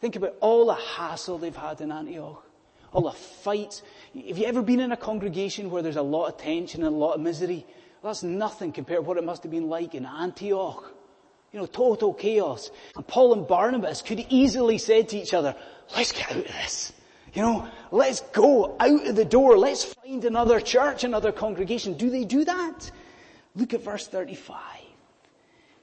Think 0.00 0.16
about 0.16 0.34
all 0.40 0.66
the 0.66 0.74
hassle 0.74 1.38
they've 1.38 1.54
had 1.54 1.80
in 1.80 1.90
Antioch. 1.92 2.44
All 2.92 3.02
the 3.02 3.12
fights. 3.12 3.82
Have 4.14 4.38
you 4.38 4.46
ever 4.46 4.62
been 4.62 4.80
in 4.80 4.92
a 4.92 4.96
congregation 4.96 5.70
where 5.70 5.82
there's 5.82 5.96
a 5.96 6.02
lot 6.02 6.26
of 6.26 6.38
tension 6.38 6.82
and 6.82 6.94
a 6.94 6.98
lot 6.98 7.14
of 7.14 7.20
misery? 7.20 7.66
That's 8.02 8.22
nothing 8.22 8.72
compared 8.72 8.98
to 8.98 9.02
what 9.02 9.18
it 9.18 9.24
must 9.24 9.42
have 9.42 9.52
been 9.52 9.68
like 9.68 9.94
in 9.94 10.06
Antioch. 10.06 10.94
You 11.52 11.60
know, 11.60 11.66
total 11.66 12.12
chaos. 12.12 12.70
And 12.94 13.06
Paul 13.06 13.32
and 13.32 13.46
Barnabas 13.46 14.02
could 14.02 14.24
easily 14.28 14.78
say 14.78 15.02
to 15.02 15.16
each 15.16 15.32
other, 15.32 15.54
let's 15.96 16.12
get 16.12 16.30
out 16.30 16.36
of 16.36 16.44
this. 16.44 16.92
You 17.34 17.42
know, 17.42 17.68
let's 17.90 18.20
go 18.32 18.76
out 18.78 19.06
of 19.06 19.16
the 19.16 19.24
door. 19.24 19.58
Let's 19.58 19.84
find 19.84 20.24
another 20.24 20.60
church, 20.60 21.04
another 21.04 21.32
congregation. 21.32 21.94
Do 21.94 22.10
they 22.10 22.24
do 22.24 22.44
that? 22.44 22.90
Look 23.54 23.74
at 23.74 23.82
verse 23.82 24.06
35. 24.06 24.56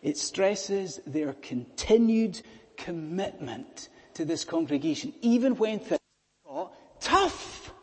It 0.01 0.17
stresses 0.17 1.01
their 1.07 1.33
continued 1.33 2.41
commitment 2.77 3.89
to 4.13 4.25
this 4.25 4.45
congregation, 4.45 5.13
even 5.21 5.55
when 5.55 5.79
things 5.79 5.99
got 6.47 6.73
tough. 7.01 7.73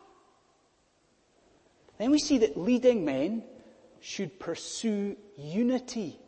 Then 1.97 2.11
we 2.11 2.19
see 2.19 2.39
that 2.39 2.57
leading 2.57 3.05
men 3.05 3.43
should 4.03 4.37
pursue 4.37 5.15
unity 5.37 6.19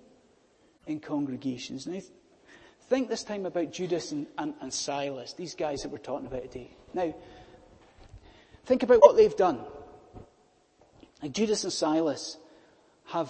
in 0.87 1.01
congregations. 1.01 1.85
Now, 1.85 1.99
think 2.83 3.09
this 3.09 3.25
time 3.25 3.45
about 3.45 3.73
Judas 3.73 4.13
and, 4.13 4.27
and, 4.37 4.53
and 4.61 4.73
Silas, 4.73 5.33
these 5.33 5.55
guys 5.55 5.83
that 5.83 5.89
we're 5.89 5.97
talking 5.97 6.25
about 6.25 6.43
today. 6.43 6.71
Now, 6.93 7.13
think 8.63 8.83
about 8.83 8.99
what 9.01 9.17
they've 9.17 9.35
done. 9.35 9.59
Like 11.21 11.33
Judas 11.33 11.65
and 11.65 11.73
Silas 11.73 12.37
have, 13.07 13.29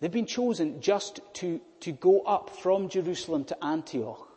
they've 0.00 0.10
been 0.10 0.24
chosen 0.24 0.80
just 0.80 1.20
to, 1.34 1.60
to 1.80 1.92
go 1.92 2.22
up 2.22 2.56
from 2.56 2.88
Jerusalem 2.88 3.44
to 3.44 3.62
Antioch 3.62 4.28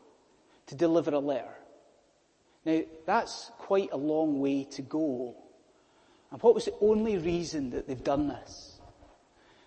to 0.68 0.76
deliver 0.76 1.12
a 1.12 1.20
letter. 1.20 1.56
Now, 2.66 2.82
that's 3.06 3.50
quite 3.60 3.94
a 3.94 3.98
long 3.98 4.42
way 4.42 4.66
to 4.72 4.82
go. 4.82 5.38
And 6.32 6.42
what 6.42 6.54
was 6.54 6.66
the 6.66 6.76
only 6.82 7.18
reason 7.18 7.70
that 7.70 7.88
they've 7.88 8.04
done 8.04 8.28
this? 8.28 8.75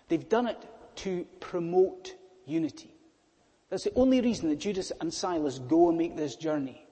They've 0.09 0.27
done 0.27 0.47
it 0.47 0.57
to 0.97 1.25
promote 1.39 2.15
unity. 2.45 2.93
That's 3.69 3.83
the 3.83 3.93
only 3.95 4.19
reason 4.21 4.49
that 4.49 4.59
Judas 4.59 4.91
and 4.99 5.13
Silas 5.13 5.59
go 5.59 5.89
and 5.89 5.97
make 5.97 6.17
this 6.17 6.35
journey. 6.35 6.83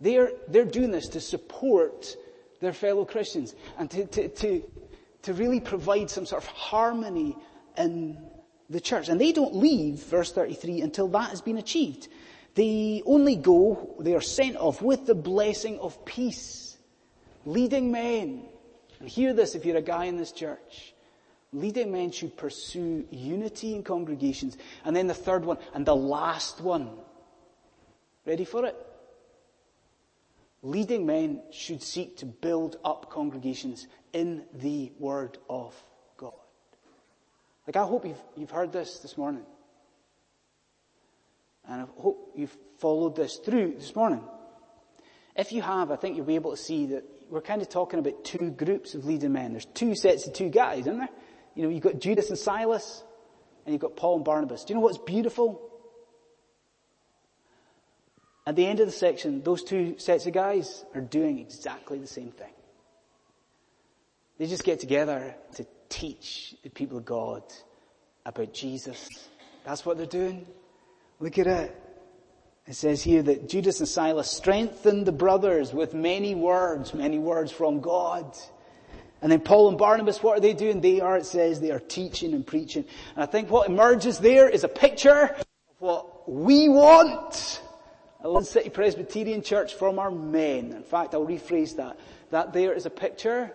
They're, 0.00 0.32
they're 0.48 0.64
doing 0.64 0.90
this 0.90 1.08
to 1.08 1.20
support 1.20 2.16
their 2.60 2.72
fellow 2.72 3.04
Christians 3.04 3.54
and 3.78 3.90
to, 3.90 4.04
to, 4.06 4.28
to, 4.28 4.62
to 5.22 5.32
really 5.34 5.60
provide 5.60 6.10
some 6.10 6.26
sort 6.26 6.42
of 6.42 6.48
harmony 6.48 7.36
in 7.76 8.18
the 8.68 8.80
church. 8.80 9.08
And 9.08 9.20
they 9.20 9.32
don't 9.32 9.54
leave, 9.54 10.00
verse 10.04 10.32
33, 10.32 10.80
until 10.80 11.08
that 11.08 11.30
has 11.30 11.40
been 11.40 11.58
achieved. 11.58 12.08
They 12.54 13.02
only 13.06 13.36
go, 13.36 13.94
they 14.00 14.14
are 14.14 14.20
sent 14.20 14.56
off 14.56 14.82
with 14.82 15.06
the 15.06 15.14
blessing 15.14 15.78
of 15.78 16.04
peace. 16.04 16.76
Leading 17.44 17.92
men. 17.92 18.46
And 18.98 19.08
hear 19.08 19.32
this 19.32 19.54
if 19.54 19.64
you're 19.64 19.76
a 19.76 19.82
guy 19.82 20.06
in 20.06 20.16
this 20.16 20.32
church. 20.32 20.94
Leading 21.52 21.92
men 21.92 22.10
should 22.10 22.36
pursue 22.36 23.06
unity 23.10 23.74
in 23.74 23.82
congregations. 23.82 24.56
And 24.84 24.94
then 24.94 25.06
the 25.06 25.14
third 25.14 25.44
one, 25.44 25.58
and 25.74 25.86
the 25.86 25.96
last 25.96 26.60
one. 26.60 26.90
Ready 28.26 28.44
for 28.44 28.66
it? 28.66 28.76
Leading 30.62 31.06
men 31.06 31.40
should 31.50 31.82
seek 31.82 32.18
to 32.18 32.26
build 32.26 32.76
up 32.84 33.10
congregations 33.10 33.86
in 34.12 34.44
the 34.54 34.92
Word 34.98 35.38
of 35.48 35.74
God. 36.16 36.32
Like 37.66 37.76
I 37.76 37.84
hope 37.84 38.04
you've, 38.04 38.20
you've 38.36 38.50
heard 38.50 38.72
this 38.72 38.98
this 38.98 39.16
morning. 39.16 39.44
And 41.66 41.82
I 41.82 41.86
hope 42.00 42.32
you've 42.34 42.56
followed 42.78 43.16
this 43.16 43.36
through 43.36 43.74
this 43.74 43.94
morning. 43.94 44.22
If 45.36 45.52
you 45.52 45.62
have, 45.62 45.90
I 45.90 45.96
think 45.96 46.16
you'll 46.16 46.26
be 46.26 46.34
able 46.34 46.50
to 46.50 46.56
see 46.56 46.86
that 46.86 47.04
we're 47.30 47.40
kind 47.40 47.62
of 47.62 47.68
talking 47.68 48.00
about 48.00 48.24
two 48.24 48.50
groups 48.50 48.94
of 48.94 49.04
leading 49.04 49.32
men. 49.32 49.52
There's 49.52 49.66
two 49.66 49.94
sets 49.94 50.26
of 50.26 50.32
two 50.32 50.48
guys, 50.48 50.80
isn't 50.80 50.98
there? 50.98 51.08
You 51.54 51.64
know, 51.64 51.68
you've 51.68 51.82
got 51.82 51.98
Judas 51.98 52.28
and 52.28 52.38
Silas, 52.38 53.02
and 53.64 53.72
you've 53.72 53.82
got 53.82 53.96
Paul 53.96 54.16
and 54.16 54.24
Barnabas. 54.24 54.64
Do 54.64 54.72
you 54.72 54.76
know 54.76 54.84
what's 54.84 54.98
beautiful? 54.98 55.60
At 58.46 58.56
the 58.56 58.66
end 58.66 58.80
of 58.80 58.86
the 58.86 58.92
section, 58.92 59.42
those 59.42 59.62
two 59.62 59.98
sets 59.98 60.26
of 60.26 60.32
guys 60.32 60.84
are 60.94 61.02
doing 61.02 61.38
exactly 61.38 61.98
the 61.98 62.06
same 62.06 62.30
thing. 62.30 62.52
They 64.38 64.46
just 64.46 64.64
get 64.64 64.80
together 64.80 65.34
to 65.56 65.66
teach 65.88 66.54
the 66.62 66.70
people 66.70 66.96
of 66.96 67.04
God 67.04 67.42
about 68.24 68.54
Jesus. 68.54 69.08
That's 69.64 69.84
what 69.84 69.98
they're 69.98 70.06
doing. 70.06 70.46
Look 71.20 71.38
at 71.38 71.46
it. 71.46 71.76
It 72.66 72.74
says 72.74 73.02
here 73.02 73.22
that 73.22 73.48
Judas 73.48 73.80
and 73.80 73.88
Silas 73.88 74.30
strengthened 74.30 75.06
the 75.06 75.12
brothers 75.12 75.72
with 75.72 75.94
many 75.94 76.34
words, 76.34 76.94
many 76.94 77.18
words 77.18 77.50
from 77.50 77.80
God. 77.80 78.36
And 79.20 79.32
then 79.32 79.40
Paul 79.40 79.68
and 79.68 79.78
Barnabas, 79.78 80.22
what 80.22 80.38
are 80.38 80.40
they 80.40 80.54
doing? 80.54 80.80
They 80.80 81.00
are, 81.00 81.16
it 81.16 81.26
says, 81.26 81.60
they 81.60 81.72
are 81.72 81.80
teaching 81.80 82.34
and 82.34 82.46
preaching. 82.46 82.84
And 83.14 83.24
I 83.24 83.26
think 83.26 83.50
what 83.50 83.68
emerges 83.68 84.18
there 84.18 84.48
is 84.48 84.64
a 84.64 84.68
picture 84.68 85.34
of 85.34 85.80
what 85.80 86.30
we 86.30 86.68
want 86.68 87.62
London 88.22 88.44
City 88.44 88.70
Presbyterian 88.70 89.42
Church 89.42 89.74
from 89.74 89.98
our 89.98 90.10
men. 90.10 90.72
In 90.72 90.82
fact, 90.82 91.14
I'll 91.14 91.26
rephrase 91.26 91.76
that. 91.76 91.98
That 92.30 92.52
there 92.52 92.72
is 92.72 92.84
a 92.84 92.90
picture 92.90 93.52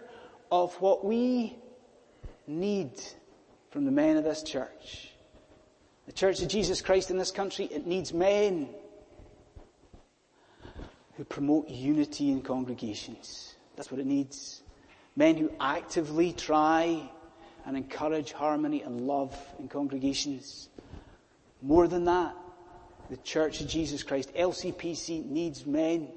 of 0.52 0.73
what 0.82 1.06
we 1.06 1.56
need 2.47 3.02
from 3.71 3.86
the 3.86 3.91
men 3.91 4.17
of 4.17 4.23
this 4.23 4.43
church. 4.43 5.10
The 6.08 6.13
Church 6.13 6.41
of 6.41 6.47
Jesus 6.47 6.82
Christ 6.82 7.12
in 7.12 7.17
this 7.17 7.32
country, 7.32 7.65
it 7.65 7.86
needs 7.86 8.13
men 8.13 8.69
who 11.15 11.23
promote 11.23 11.69
unity 11.69 12.32
in 12.32 12.41
congregations. 12.41 13.56
That's 13.76 13.91
what 13.91 13.99
it 13.99 14.08
needs. 14.08 14.62
Men 15.15 15.38
who 15.38 15.52
actively 15.60 16.34
try 16.34 17.10
and 17.65 17.78
encourage 17.78 18.32
harmony 18.32 18.82
and 18.82 19.02
love 19.02 19.36
in 19.60 19.67
congregations. 19.67 20.69
More 21.62 21.88
than 21.88 22.06
that, 22.06 22.36
the 23.10 23.17
Church 23.17 23.62
of 23.62 23.67
Jesus 23.67 24.04
Christ, 24.04 24.34
LCPC 24.34 25.26
needs 25.26 25.65
men 25.65 26.10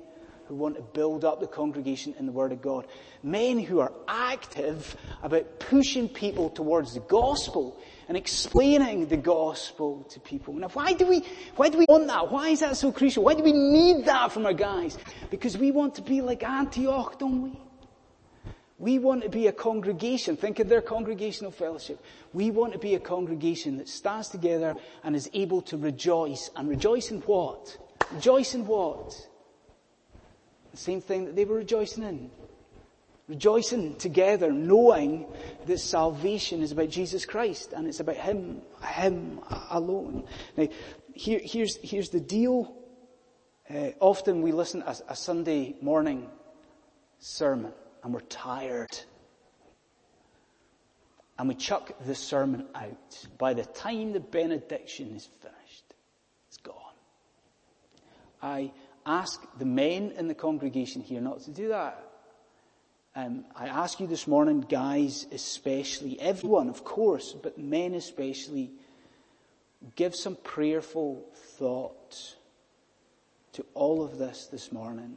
who 0.47 0.55
want 0.55 0.77
to 0.77 0.83
build 0.83 1.25
up 1.25 1.41
the 1.41 1.47
congregation 1.47 2.15
in 2.19 2.27
the 2.27 2.33
Word 2.33 2.53
of 2.53 2.63
God. 2.63 2.87
Men 3.23 3.59
who 3.59 3.81
are 3.81 3.93
active 4.07 4.97
about 5.23 5.59
pushing 5.59 6.09
people 6.09 6.51
towards 6.51 6.95
the 6.95 7.01
gospel 7.01 7.81
and 8.09 8.17
explaining 8.17 9.07
the 9.07 9.17
gospel 9.17 10.05
to 10.11 10.21
people. 10.21 10.55
Now 10.55 10.69
why 10.69 10.93
do 10.93 11.07
we, 11.07 11.25
why 11.57 11.69
do 11.69 11.79
we 11.79 11.87
want 11.89 12.07
that? 12.07 12.31
Why 12.31 12.51
is 12.51 12.61
that 12.61 12.77
so 12.77 12.93
crucial? 12.93 13.25
Why 13.25 13.35
do 13.35 13.43
we 13.43 13.53
need 13.53 14.05
that 14.07 14.31
from 14.31 14.47
our 14.47 14.53
guys? 14.53 14.97
Because 15.31 15.59
we 15.59 15.73
want 15.73 15.97
to 15.97 16.03
be 16.03 16.21
like 16.21 16.45
Antioch, 16.45 17.19
don't 17.19 17.43
we? 17.43 17.61
We 18.79 18.99
want 18.99 19.23
to 19.23 19.31
be 19.31 19.47
a 19.47 19.53
congregation. 19.53 20.37
Think 20.37 20.59
of 20.59 20.69
their 20.69 20.83
congregational 20.83 21.51
fellowship. 21.51 22.03
We 22.35 22.51
want 22.51 22.75
to 22.75 22.79
be 22.79 22.95
a 22.95 23.01
congregation 23.01 23.79
that 23.79 23.89
stands 23.89 24.29
together 24.29 24.75
and 25.03 25.17
is 25.17 25.31
able 25.33 25.63
to 25.63 25.79
rejoice. 25.79 26.51
And 26.55 26.69
rejoice 26.69 27.11
in 27.11 27.21
what? 27.23 27.77
Rejoice 28.13 28.55
in 28.55 28.67
what? 28.67 29.29
The 30.73 30.77
same 30.77 31.01
thing 31.01 31.25
that 31.25 31.37
they 31.37 31.47
were 31.47 31.57
rejoicing 31.57 32.05
in. 32.05 32.31
Rejoicing 33.29 33.97
together, 33.97 34.53
knowing 34.53 35.27
that 35.65 35.79
salvation 35.79 36.63
is 36.63 36.71
about 36.71 36.91
Jesus 36.91 37.25
Christ 37.25 37.73
and 37.73 37.89
it's 37.89 38.01
about 38.01 38.17
Him, 38.17 38.61
Him 38.83 39.41
alone. 39.71 40.25
Now, 40.57 40.69
here, 41.15 41.41
here's, 41.43 41.77
here's 41.77 42.11
the 42.11 42.21
deal. 42.21 42.77
Uh, 43.69 43.93
often 44.01 44.43
we 44.43 44.53
listen 44.53 44.83
to 44.83 44.91
a, 44.91 44.97
a 45.09 45.17
Sunday 45.17 45.77
morning 45.81 46.29
sermon 47.19 47.73
and 48.07 48.15
we're 48.15 48.21
tired. 48.21 48.97
And 51.37 51.49
we 51.49 51.57
chuck 51.57 51.91
the 52.07 52.15
sermon 52.15 52.65
out. 52.73 53.27
By 53.37 53.53
the 53.53 53.65
time 53.65 54.13
the 54.13 54.21
benediction 54.21 55.09
is 55.17 55.29
finished, 55.43 55.95
it's 56.47 56.59
gone. 56.59 56.75
I 58.41 58.71
ask 59.05 59.45
the 59.59 59.65
men 59.65 60.13
in 60.13 60.29
the 60.29 60.37
congregation 60.37 61.03
here 61.03 61.21
not 61.21 61.41
to 61.41 61.51
do 61.51 61.71
that. 61.71 62.01
Um, 63.17 63.45
I 63.57 63.67
ask 63.67 63.99
you 63.99 64.07
this 64.07 64.29
morning, 64.29 64.61
guys 64.61 65.27
especially, 65.33 66.21
everyone 66.21 66.69
of 66.69 66.85
course, 66.85 67.33
but 67.33 67.59
men 67.59 67.93
especially, 67.95 68.71
give 69.97 70.15
some 70.15 70.37
prayerful 70.37 71.27
thought 71.35 72.37
to 73.55 73.67
all 73.75 74.05
of 74.05 74.17
this 74.17 74.47
this 74.47 74.71
morning. 74.71 75.17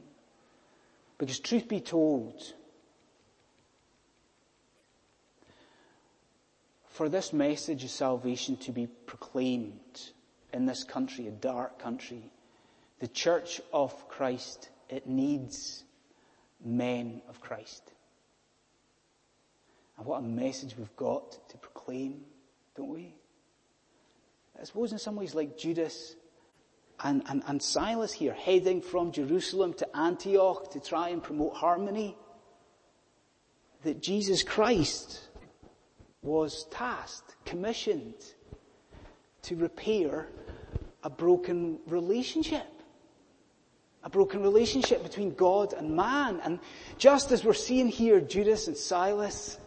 Because 1.19 1.39
truth 1.39 1.67
be 1.67 1.81
told, 1.81 2.53
for 6.99 7.07
this 7.07 7.31
message 7.31 7.85
of 7.85 7.89
salvation 7.89 8.57
to 8.57 8.73
be 8.73 8.85
proclaimed 9.05 10.01
in 10.51 10.65
this 10.65 10.83
country, 10.83 11.29
a 11.29 11.31
dark 11.31 11.79
country, 11.79 12.21
the 12.99 13.07
church 13.07 13.61
of 13.71 14.09
Christ, 14.09 14.67
it 14.89 15.07
needs 15.07 15.85
men 16.61 17.21
of 17.29 17.39
Christ. 17.39 17.93
And 19.97 20.05
what 20.05 20.17
a 20.17 20.21
message 20.21 20.75
we've 20.77 20.93
got 20.97 21.47
to 21.47 21.57
proclaim, 21.57 22.19
don't 22.75 22.89
we? 22.89 23.15
I 24.59 24.65
suppose 24.65 24.91
in 24.91 24.99
some 24.99 25.15
ways 25.15 25.33
like 25.33 25.57
Judas 25.57 26.17
and, 27.01 27.23
and, 27.29 27.43
and 27.47 27.63
Silas 27.63 28.11
here 28.11 28.33
heading 28.33 28.81
from 28.81 29.13
Jerusalem 29.13 29.71
to 29.75 29.87
Antioch 29.95 30.71
to 30.71 30.81
try 30.81 31.07
and 31.07 31.23
promote 31.23 31.55
harmony, 31.55 32.17
that 33.83 34.01
Jesus 34.01 34.43
Christ 34.43 35.28
was 36.21 36.65
tasked, 36.71 37.35
commissioned 37.45 38.33
to 39.43 39.55
repair 39.55 40.27
a 41.03 41.09
broken 41.09 41.79
relationship. 41.87 42.67
A 44.03 44.09
broken 44.09 44.41
relationship 44.41 45.03
between 45.03 45.33
God 45.33 45.73
and 45.73 45.95
man. 45.95 46.39
And 46.43 46.59
just 46.97 47.31
as 47.31 47.43
we're 47.43 47.53
seeing 47.53 47.87
here, 47.87 48.21
Judas 48.21 48.67
and 48.67 48.77
Silas 48.77 49.57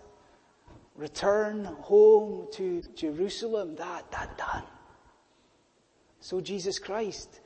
return 0.97 1.65
home 1.65 2.47
to 2.53 2.83
Jerusalem, 2.95 3.77
that, 3.77 4.11
that 4.13 4.37
done. 4.39 4.65
So 6.21 6.41
Jesus 6.41 6.79
Christ 6.79 7.41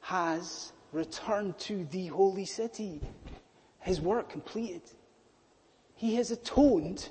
has 0.00 0.72
returned 0.92 1.58
to 1.58 1.84
the 1.86 2.06
holy 2.06 2.44
city. 2.44 3.00
His 3.80 4.00
work 4.00 4.30
completed. 4.30 4.82
He 5.94 6.16
has 6.16 6.30
atoned 6.30 7.08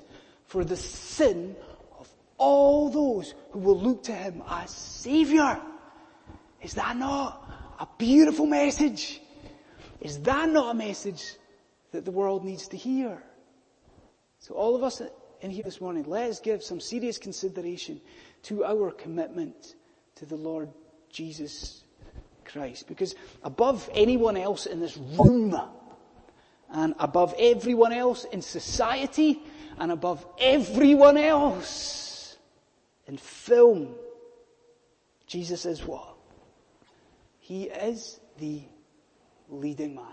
for 0.48 0.64
the 0.64 0.76
sin 0.76 1.54
of 2.00 2.08
all 2.38 2.88
those 2.88 3.34
who 3.52 3.60
will 3.60 3.78
look 3.78 4.04
to 4.04 4.12
Him 4.12 4.42
as 4.48 4.70
Savior. 4.70 5.60
Is 6.62 6.74
that 6.74 6.96
not 6.96 7.48
a 7.78 7.86
beautiful 7.98 8.46
message? 8.46 9.20
Is 10.00 10.20
that 10.22 10.48
not 10.48 10.74
a 10.74 10.78
message 10.78 11.22
that 11.92 12.04
the 12.04 12.10
world 12.10 12.44
needs 12.44 12.68
to 12.68 12.76
hear? 12.76 13.22
So 14.40 14.54
all 14.54 14.74
of 14.74 14.82
us 14.82 15.02
in 15.40 15.50
here 15.50 15.62
this 15.62 15.80
morning, 15.80 16.04
let 16.04 16.30
us 16.30 16.40
give 16.40 16.62
some 16.62 16.80
serious 16.80 17.18
consideration 17.18 18.00
to 18.44 18.64
our 18.64 18.90
commitment 18.90 19.74
to 20.16 20.26
the 20.26 20.36
Lord 20.36 20.70
Jesus 21.10 21.84
Christ. 22.44 22.88
Because 22.88 23.14
above 23.42 23.88
anyone 23.92 24.36
else 24.36 24.66
in 24.66 24.80
this 24.80 24.96
room, 24.96 25.54
and 26.70 26.94
above 26.98 27.34
everyone 27.38 27.92
else 27.92 28.24
in 28.24 28.42
society, 28.42 29.40
and 29.80 29.92
above 29.92 30.26
everyone 30.38 31.16
else 31.16 32.36
in 33.06 33.16
film, 33.16 33.94
Jesus 35.26 35.66
is 35.66 35.84
what? 35.84 36.14
He 37.38 37.64
is 37.64 38.20
the 38.38 38.62
leading 39.48 39.94
man. 39.94 40.04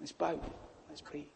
Let's 0.00 0.12
bow. 0.12 0.40
Let's 0.88 1.00
pray. 1.00 1.26